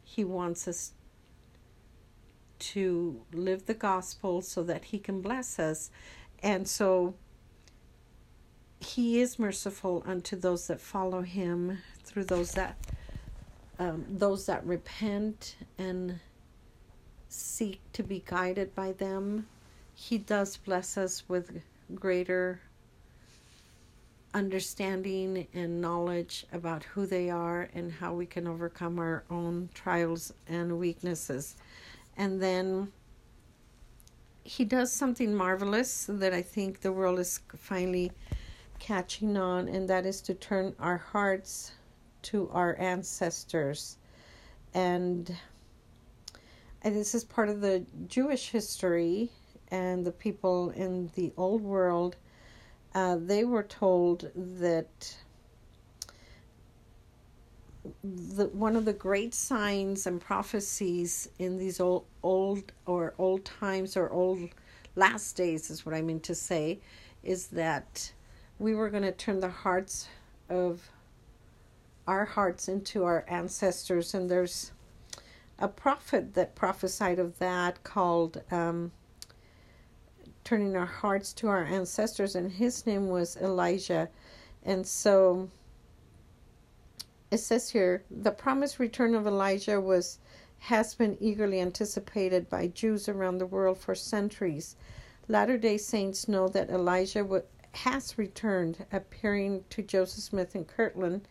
he 0.03 0.25
wants 0.25 0.67
us 0.67 0.93
to 2.59 3.21
live 3.33 3.67
the 3.67 3.75
gospel 3.75 4.40
so 4.40 4.62
that 4.62 4.87
he 4.87 4.99
can 4.99 5.21
bless 5.21 5.59
us. 5.59 5.90
And 6.45 6.69
so 6.69 7.15
he 8.79 9.23
is 9.23 9.39
merciful 9.39 10.03
unto 10.07 10.37
those 10.37 10.67
that 10.67 10.79
follow 10.79 11.23
him 11.23 11.79
through 12.05 12.25
those 12.25 12.53
that 12.53 12.77
um, 13.79 14.05
those 14.09 14.47
that 14.47 14.65
repent 14.65 15.57
and 15.79 16.21
seek 17.29 17.81
to 17.95 18.03
be 18.03 18.23
guided 18.25 18.75
by 18.75 18.93
them. 18.93 19.47
He 19.95 20.19
does 20.19 20.59
bless 20.59 20.99
us 20.99 21.25
with 21.29 21.63
greater 21.95 22.61
understanding 24.35 25.49
and 25.55 25.81
knowledge 25.81 26.45
about 26.53 26.85
who 26.85 27.07
they 27.07 27.31
are 27.31 27.71
and 27.75 27.91
how 27.91 28.13
we 28.13 28.27
can 28.27 28.47
overcome 28.47 28.99
our 28.99 29.25
own 29.31 29.71
trials 29.73 30.33
and 30.47 30.79
weaknesses. 30.79 31.57
And 32.17 32.41
then 32.41 32.93
he 34.45 34.65
does 34.65 34.93
something 34.93 35.35
marvelous 35.35 36.07
that 36.09 36.33
I 36.33 36.43
think 36.43 36.81
the 36.81 36.93
world 36.93 37.19
is 37.19 37.41
finally 37.57 38.13
catching 38.79 39.37
on, 39.37 39.69
and 39.69 39.89
that 39.89 40.07
is 40.07 40.21
to 40.23 40.35
turn 40.35 40.75
our 40.79 40.99
hearts 40.99 41.73
to 42.23 42.49
our 42.51 42.77
ancestors. 42.79 43.99
And, 44.75 45.35
and 46.83 46.95
this 46.95 47.15
is 47.15 47.25
part 47.25 47.49
of 47.49 47.61
the 47.61 47.85
Jewish 48.07 48.51
history 48.51 49.31
and 49.69 50.05
the 50.05 50.13
people 50.13 50.71
in 50.71 51.11
the 51.15 51.33
old 51.37 51.63
world 51.63 52.17
uh, 52.95 53.17
they 53.21 53.45
were 53.45 53.65
told 53.65 54.31
that 54.35 55.17
the, 58.03 58.47
one 58.47 58.77
of 58.77 58.85
the 58.85 58.92
great 58.92 59.35
signs 59.35 60.07
and 60.07 60.20
prophecies 60.20 61.29
in 61.38 61.59
these 61.59 61.81
old, 61.81 62.05
old 62.23 62.73
or 62.87 63.14
old 63.18 63.44
times 63.44 63.97
or 63.97 64.11
old 64.11 64.40
last 64.97 65.37
days 65.37 65.70
is 65.70 65.85
what 65.85 65.94
I 65.94 66.03
mean 66.03 66.20
to 66.20 66.35
say 66.35 66.81
is 67.23 67.49
that 67.49 68.12
we 68.59 68.75
were 68.75 68.90
going 68.90 69.03
to 69.03 69.12
turn 69.12 69.40
the 69.40 69.49
hearts 69.49 70.09
of 70.49 70.88
our 72.07 72.25
hearts 72.25 72.68
into 72.68 73.05
our 73.05 73.25
ancestors 73.29 74.14
and 74.14 74.31
there's 74.31 74.73
a 75.59 75.68
prophet 75.68 76.35
that 76.35 76.55
prophesied 76.55 77.18
of 77.18 77.38
that 77.38 77.83
called 77.85 78.42
um, 78.51 78.92
turning 80.44 80.77
our 80.77 80.87
hearts 80.87 81.33
to 81.33 81.49
our 81.49 81.64
ancestors, 81.64 82.35
and 82.35 82.53
his 82.53 82.87
name 82.87 83.09
was 83.09 83.37
Elijah. 83.38 84.09
And 84.62 84.87
so 84.87 85.49
it 87.31 87.39
says 87.39 87.71
here 87.71 88.05
the 88.11 88.31
promised 88.31 88.79
return 88.79 89.15
of 89.15 89.27
Elijah 89.27 89.81
was 89.81 90.19
has 90.59 90.95
been 90.95 91.19
eagerly 91.21 91.61
anticipated 91.61 92.49
by 92.49 92.69
Jews 92.69 93.09
around 93.09 93.39
the 93.39 93.47
world 93.47 93.77
for 93.77 93.95
centuries. 93.95 94.77
Latter 95.29 95.59
day 95.59 95.77
Saints 95.77 96.27
know 96.29 96.49
that 96.49 96.71
Elijah 96.71 97.43
has 97.73 98.17
returned, 98.17 98.87
appearing 98.93 99.65
to 99.71 99.83
Joseph 99.83 100.23
Smith 100.23 100.55
in 100.55 100.65
Kirtland 100.65 101.29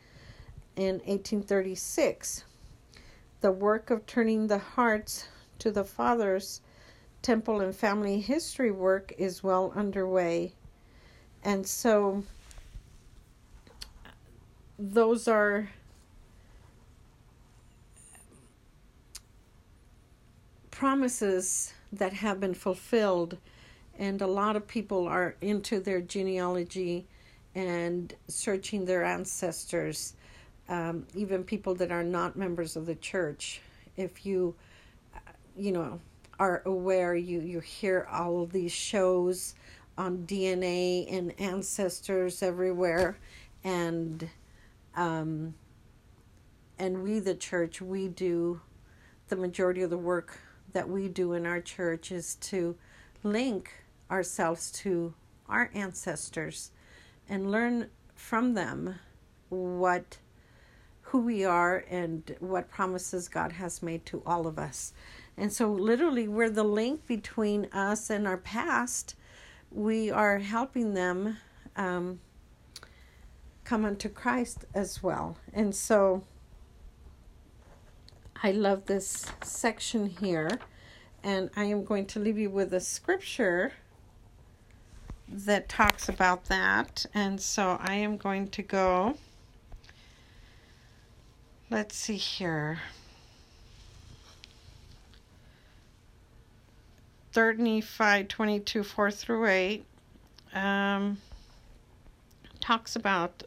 in 0.75 0.95
1836. 1.05 2.43
The 3.41 3.51
work 3.51 3.89
of 3.89 4.05
turning 4.05 4.47
the 4.47 4.59
hearts 4.59 5.27
to 5.59 5.71
the 5.71 5.83
fathers 5.83 6.61
temple 7.23 7.61
and 7.61 7.75
family 7.75 8.19
history 8.19 8.69
work 8.69 9.13
is 9.17 9.43
well 9.43 9.73
underway. 9.75 10.53
And 11.43 11.65
so 11.65 12.23
those 14.77 15.27
are 15.27 15.69
promises 20.83 21.73
that 21.93 22.11
have 22.11 22.41
been 22.41 22.53
fulfilled 22.53 23.37
and 23.99 24.21
a 24.21 24.27
lot 24.27 24.57
of 24.57 24.67
people 24.67 25.07
are 25.07 25.33
into 25.39 25.79
their 25.79 26.01
genealogy 26.01 27.07
and 27.55 28.13
searching 28.27 28.83
their 28.83 29.01
ancestors 29.01 30.15
um, 30.67 31.07
even 31.15 31.41
people 31.41 31.73
that 31.73 31.89
are 31.89 32.03
not 32.03 32.35
members 32.35 32.75
of 32.75 32.85
the 32.85 32.95
church. 32.95 33.61
If 33.95 34.25
you 34.25 34.55
you 35.55 35.71
know 35.71 36.01
are 36.37 36.61
aware 36.65 37.15
you 37.15 37.39
you 37.39 37.61
hear 37.61 38.05
all 38.11 38.43
of 38.43 38.51
these 38.51 38.73
shows 38.73 39.55
on 39.97 40.25
DNA 40.27 41.07
and 41.09 41.33
ancestors 41.39 42.43
everywhere 42.43 43.17
and 43.63 44.29
um, 44.97 45.53
and 46.77 47.01
we 47.01 47.19
the 47.19 47.35
church 47.35 47.81
we 47.81 48.09
do 48.09 48.59
the 49.29 49.37
majority 49.37 49.81
of 49.81 49.89
the 49.89 49.97
work 49.97 50.37
that 50.73 50.89
we 50.89 51.07
do 51.07 51.33
in 51.33 51.45
our 51.45 51.61
church 51.61 52.11
is 52.11 52.35
to 52.35 52.75
link 53.23 53.71
ourselves 54.11 54.71
to 54.71 55.13
our 55.47 55.69
ancestors 55.73 56.71
and 57.29 57.51
learn 57.51 57.89
from 58.15 58.53
them 58.53 58.95
what 59.49 60.17
who 61.01 61.19
we 61.19 61.45
are 61.45 61.85
and 61.91 62.35
what 62.39 62.71
promises 62.71 63.27
God 63.27 63.51
has 63.51 63.83
made 63.83 64.03
to 64.07 64.23
all 64.25 64.47
of 64.47 64.57
us. 64.57 64.93
And 65.37 65.53
so, 65.53 65.71
literally, 65.71 66.27
we're 66.27 66.49
the 66.49 66.63
link 66.63 67.05
between 67.05 67.65
us 67.71 68.09
and 68.09 68.27
our 68.27 68.37
past. 68.37 69.15
We 69.71 70.09
are 70.09 70.39
helping 70.39 70.95
them 70.95 71.37
um, 71.75 72.19
come 73.63 73.85
unto 73.85 74.09
Christ 74.09 74.65
as 74.73 75.03
well. 75.03 75.37
And 75.53 75.75
so, 75.75 76.23
I 78.45 78.51
love 78.51 78.87
this 78.87 79.25
section 79.41 80.07
here. 80.07 80.59
And 81.23 81.49
I 81.55 81.63
am 81.63 81.85
going 81.85 82.05
to 82.07 82.19
leave 82.19 82.37
you 82.37 82.49
with 82.49 82.73
a 82.73 82.81
scripture 82.81 83.71
that 85.29 85.69
talks 85.69 86.09
about 86.09 86.45
that. 86.45 87.05
And 87.13 87.39
so, 87.39 87.77
I 87.79 87.95
am 87.95 88.17
going 88.17 88.49
to 88.49 88.61
go. 88.61 89.15
Let's 91.69 91.95
see 91.95 92.17
here. 92.17 92.79
3rd 97.33 97.59
Nephi 97.59 98.25
22 98.25 98.83
4 98.83 99.09
through 99.09 99.47
8 99.47 99.85
um, 100.53 101.17
talks 102.59 102.95
about 102.95 103.43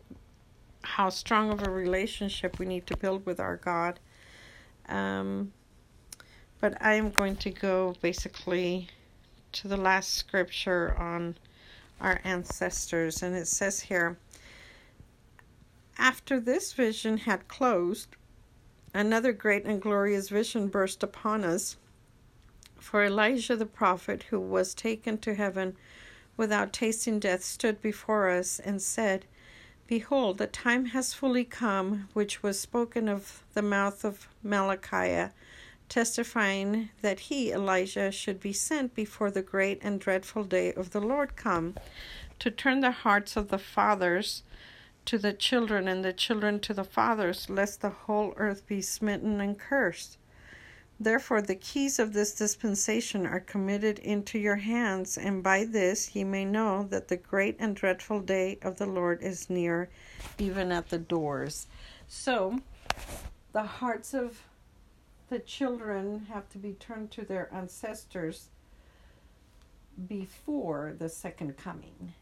how 0.82 1.08
strong 1.08 1.52
of 1.52 1.64
a 1.64 1.70
relationship 1.70 2.58
we 2.58 2.66
need 2.66 2.86
to 2.86 2.96
build 2.96 3.26
with 3.26 3.38
our 3.38 3.56
God. 3.56 4.00
Um, 4.88 5.52
but 6.60 6.76
I 6.80 6.94
am 6.94 7.10
going 7.10 7.36
to 7.36 7.50
go 7.50 7.94
basically 8.00 8.88
to 9.52 9.68
the 9.68 9.76
last 9.76 10.14
scripture 10.14 10.96
on 10.98 11.36
our 12.00 12.20
ancestors, 12.24 13.22
and 13.22 13.34
it 13.34 13.48
says 13.48 13.80
here 13.80 14.18
After 15.98 16.38
this 16.40 16.72
vision 16.72 17.18
had 17.18 17.48
closed, 17.48 18.08
another 18.92 19.32
great 19.32 19.64
and 19.64 19.80
glorious 19.80 20.28
vision 20.28 20.68
burst 20.68 21.02
upon 21.02 21.44
us. 21.44 21.76
For 22.78 23.04
Elijah 23.04 23.56
the 23.56 23.66
prophet, 23.66 24.24
who 24.24 24.38
was 24.38 24.74
taken 24.74 25.18
to 25.18 25.34
heaven 25.34 25.76
without 26.36 26.72
tasting 26.72 27.18
death, 27.18 27.42
stood 27.42 27.80
before 27.80 28.28
us 28.30 28.58
and 28.58 28.80
said, 28.80 29.26
Behold, 29.86 30.38
the 30.38 30.48
time 30.48 30.86
has 30.86 31.14
fully 31.14 31.44
come, 31.44 32.08
which 32.12 32.42
was 32.42 32.58
spoken 32.58 33.08
of 33.08 33.44
the 33.54 33.62
mouth 33.62 34.04
of 34.04 34.28
Malachi, 34.42 35.32
testifying 35.88 36.90
that 37.02 37.20
he, 37.20 37.52
Elijah, 37.52 38.10
should 38.10 38.40
be 38.40 38.52
sent 38.52 38.96
before 38.96 39.30
the 39.30 39.42
great 39.42 39.78
and 39.82 40.00
dreadful 40.00 40.42
day 40.42 40.72
of 40.72 40.90
the 40.90 41.00
Lord 41.00 41.36
come, 41.36 41.76
to 42.40 42.50
turn 42.50 42.80
the 42.80 42.90
hearts 42.90 43.36
of 43.36 43.48
the 43.48 43.58
fathers 43.58 44.42
to 45.04 45.18
the 45.18 45.32
children 45.32 45.86
and 45.86 46.04
the 46.04 46.12
children 46.12 46.58
to 46.60 46.74
the 46.74 46.82
fathers, 46.82 47.48
lest 47.48 47.80
the 47.80 47.90
whole 47.90 48.34
earth 48.36 48.66
be 48.66 48.82
smitten 48.82 49.40
and 49.40 49.56
cursed. 49.56 50.18
Therefore, 50.98 51.42
the 51.42 51.54
keys 51.54 51.98
of 51.98 52.14
this 52.14 52.34
dispensation 52.34 53.26
are 53.26 53.40
committed 53.40 53.98
into 53.98 54.38
your 54.38 54.56
hands, 54.56 55.18
and 55.18 55.42
by 55.42 55.64
this 55.64 56.14
ye 56.16 56.24
may 56.24 56.44
know 56.44 56.84
that 56.84 57.08
the 57.08 57.16
great 57.18 57.56
and 57.58 57.76
dreadful 57.76 58.20
day 58.20 58.58
of 58.62 58.78
the 58.78 58.86
Lord 58.86 59.22
is 59.22 59.50
near, 59.50 59.90
even 60.38 60.72
at 60.72 60.88
the 60.88 60.98
doors. 60.98 61.66
So, 62.08 62.60
the 63.52 63.64
hearts 63.64 64.14
of 64.14 64.42
the 65.28 65.38
children 65.38 66.26
have 66.30 66.48
to 66.50 66.58
be 66.58 66.72
turned 66.72 67.10
to 67.12 67.24
their 67.24 67.52
ancestors 67.52 68.48
before 70.08 70.94
the 70.98 71.08
second 71.08 71.56
coming. 71.56 72.14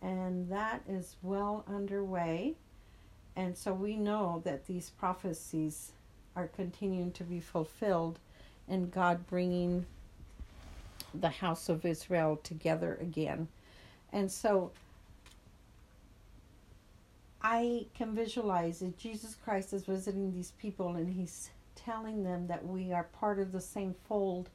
And 0.00 0.50
that 0.50 0.82
is 0.88 1.16
well 1.22 1.64
underway. 1.66 2.54
And 3.34 3.56
so 3.56 3.72
we 3.72 3.96
know 3.96 4.42
that 4.44 4.66
these 4.66 4.90
prophecies 4.90 5.92
are 6.38 6.48
continuing 6.48 7.10
to 7.10 7.24
be 7.24 7.40
fulfilled 7.40 8.20
and 8.68 8.92
God 8.92 9.26
bringing 9.26 9.86
the 11.12 11.28
house 11.28 11.68
of 11.68 11.84
Israel 11.84 12.38
together 12.44 12.96
again. 13.00 13.48
And 14.12 14.30
so 14.30 14.70
I 17.42 17.86
can 17.94 18.14
visualize 18.14 18.78
that 18.80 18.98
Jesus 18.98 19.34
Christ 19.34 19.72
is 19.72 19.84
visiting 19.84 20.32
these 20.32 20.52
people 20.52 20.94
and 20.94 21.12
he's 21.12 21.50
telling 21.74 22.22
them 22.22 22.46
that 22.46 22.64
we 22.64 22.92
are 22.92 23.04
part 23.04 23.40
of 23.40 23.50
the 23.50 23.60
same 23.60 23.94
fold 24.08 24.48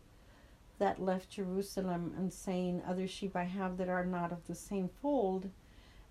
that 0.80 1.02
left 1.02 1.32
Jerusalem 1.32 2.14
and 2.18 2.32
saying, 2.32 2.82
Other 2.88 3.08
sheep 3.08 3.36
I 3.36 3.44
have 3.44 3.78
that 3.78 3.90
are 3.90 4.06
not 4.06 4.32
of 4.32 4.48
the 4.48 4.56
same 4.56 4.90
fold, 5.02 5.50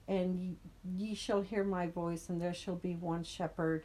and 0.06 0.56
ye 0.96 1.14
shall 1.14 1.42
hear 1.42 1.64
my 1.64 1.86
voice, 1.86 2.28
and 2.28 2.40
there 2.40 2.54
shall 2.54 2.76
be 2.76 2.94
one 2.94 3.24
shepherd 3.24 3.84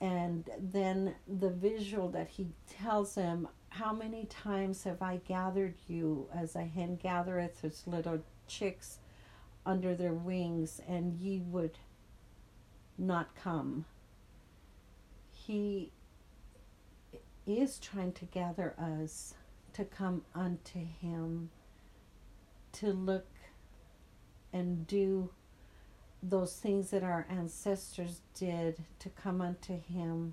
and 0.00 0.50
then 0.58 1.14
the 1.26 1.50
visual 1.50 2.08
that 2.10 2.28
he 2.28 2.48
tells 2.68 3.14
him 3.14 3.48
how 3.70 3.92
many 3.92 4.24
times 4.26 4.84
have 4.84 5.02
i 5.02 5.16
gathered 5.26 5.74
you 5.88 6.28
as 6.34 6.54
a 6.54 6.64
hen 6.64 6.96
gathereth 6.96 7.64
its 7.64 7.86
little 7.86 8.20
chicks 8.46 8.98
under 9.66 9.94
their 9.94 10.12
wings 10.12 10.80
and 10.86 11.14
ye 11.14 11.40
would 11.40 11.78
not 12.98 13.34
come? 13.34 13.84
He 15.30 15.90
is 17.46 17.78
trying 17.78 18.12
to 18.12 18.24
gather 18.24 18.74
us 18.78 19.34
to 19.74 19.84
come 19.84 20.22
unto 20.34 20.78
him 20.78 21.50
to 22.72 22.92
look 22.92 23.28
and 24.52 24.86
do 24.86 25.30
those 26.26 26.54
things 26.54 26.90
that 26.90 27.02
our 27.02 27.26
ancestors 27.28 28.20
did 28.34 28.82
to 28.98 29.10
come 29.10 29.40
unto 29.42 29.78
him 29.78 30.32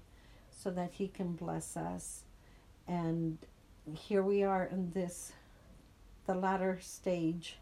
so 0.49 0.71
that 0.71 0.93
he 0.93 1.07
can 1.07 1.33
bless 1.33 1.75
us. 1.75 2.23
And 2.87 3.37
here 3.93 4.23
we 4.23 4.43
are 4.43 4.65
in 4.65 4.91
this, 4.91 5.33
the 6.25 6.35
latter 6.35 6.79
stage, 6.81 7.57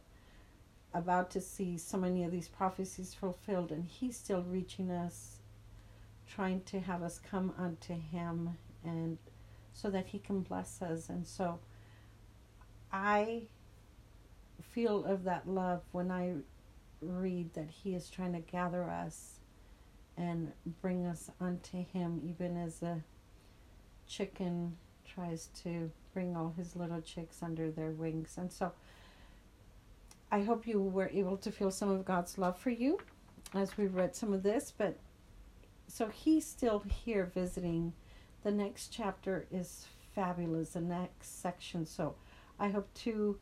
about 0.93 1.31
to 1.31 1.41
see 1.41 1.77
so 1.77 1.97
many 1.97 2.23
of 2.23 2.31
these 2.31 2.47
prophecies 2.47 3.13
fulfilled, 3.13 3.71
and 3.71 3.85
he's 3.85 4.17
still 4.17 4.43
reaching 4.43 4.91
us, 4.91 5.37
trying 6.27 6.61
to 6.61 6.79
have 6.79 7.01
us 7.01 7.19
come 7.19 7.53
unto 7.57 7.93
him 7.93 8.57
and 8.83 9.17
so 9.73 9.89
that 9.89 10.07
he 10.07 10.19
can 10.19 10.41
bless 10.41 10.81
us. 10.81 11.09
And 11.09 11.25
so 11.25 11.59
I 12.91 13.43
feel 14.61 15.05
of 15.05 15.23
that 15.23 15.47
love 15.47 15.81
when 15.91 16.11
I 16.11 16.35
read 17.01 17.53
that 17.53 17.69
He 17.69 17.95
is 17.95 18.09
trying 18.09 18.33
to 18.33 18.39
gather 18.39 18.83
us 18.83 19.39
and 20.17 20.51
bring 20.81 21.05
us 21.05 21.29
unto 21.39 21.85
Him, 21.85 22.21
even 22.23 22.57
as 22.57 22.81
a 22.81 23.03
chicken 24.07 24.75
tries 25.05 25.47
to 25.63 25.91
bring 26.13 26.35
all 26.35 26.53
his 26.57 26.75
little 26.75 27.01
chicks 27.01 27.41
under 27.41 27.71
their 27.71 27.91
wings. 27.91 28.35
And 28.37 28.51
so 28.51 28.71
I 30.31 30.41
hope 30.41 30.67
you 30.67 30.81
were 30.81 31.09
able 31.13 31.37
to 31.37 31.51
feel 31.51 31.71
some 31.71 31.89
of 31.89 32.05
God's 32.05 32.37
love 32.37 32.57
for 32.57 32.69
you 32.69 32.99
as 33.53 33.77
we 33.77 33.87
read 33.87 34.15
some 34.15 34.33
of 34.33 34.43
this. 34.43 34.73
But 34.75 34.97
so 35.87 36.07
He's 36.07 36.45
still 36.45 36.83
here 36.87 37.25
visiting. 37.25 37.93
The 38.43 38.51
next 38.51 38.89
chapter 38.89 39.47
is 39.51 39.85
fabulous, 40.15 40.71
the 40.73 40.81
next 40.81 41.41
section. 41.41 41.85
So 41.85 42.15
I 42.59 42.69
hope 42.69 42.93
to 42.95 43.37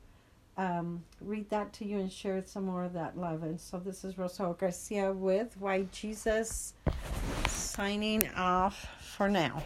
um, 0.58 1.04
read 1.22 1.50
that 1.50 1.72
to 1.74 1.86
you 1.86 2.00
and 2.00 2.12
share 2.12 2.44
some 2.46 2.66
more 2.66 2.84
of 2.84 2.94
that 2.94 3.18
love. 3.18 3.44
And 3.44 3.60
so 3.60 3.80
this 3.80 4.04
is 4.04 4.18
Rosa 4.18 4.56
Garcia 4.58 5.14
with 5.14 5.56
Why 5.60 5.84
Jesus 5.92 6.74
signing 7.48 8.28
off 8.36 8.88
for 9.00 9.30
now. 9.30 9.64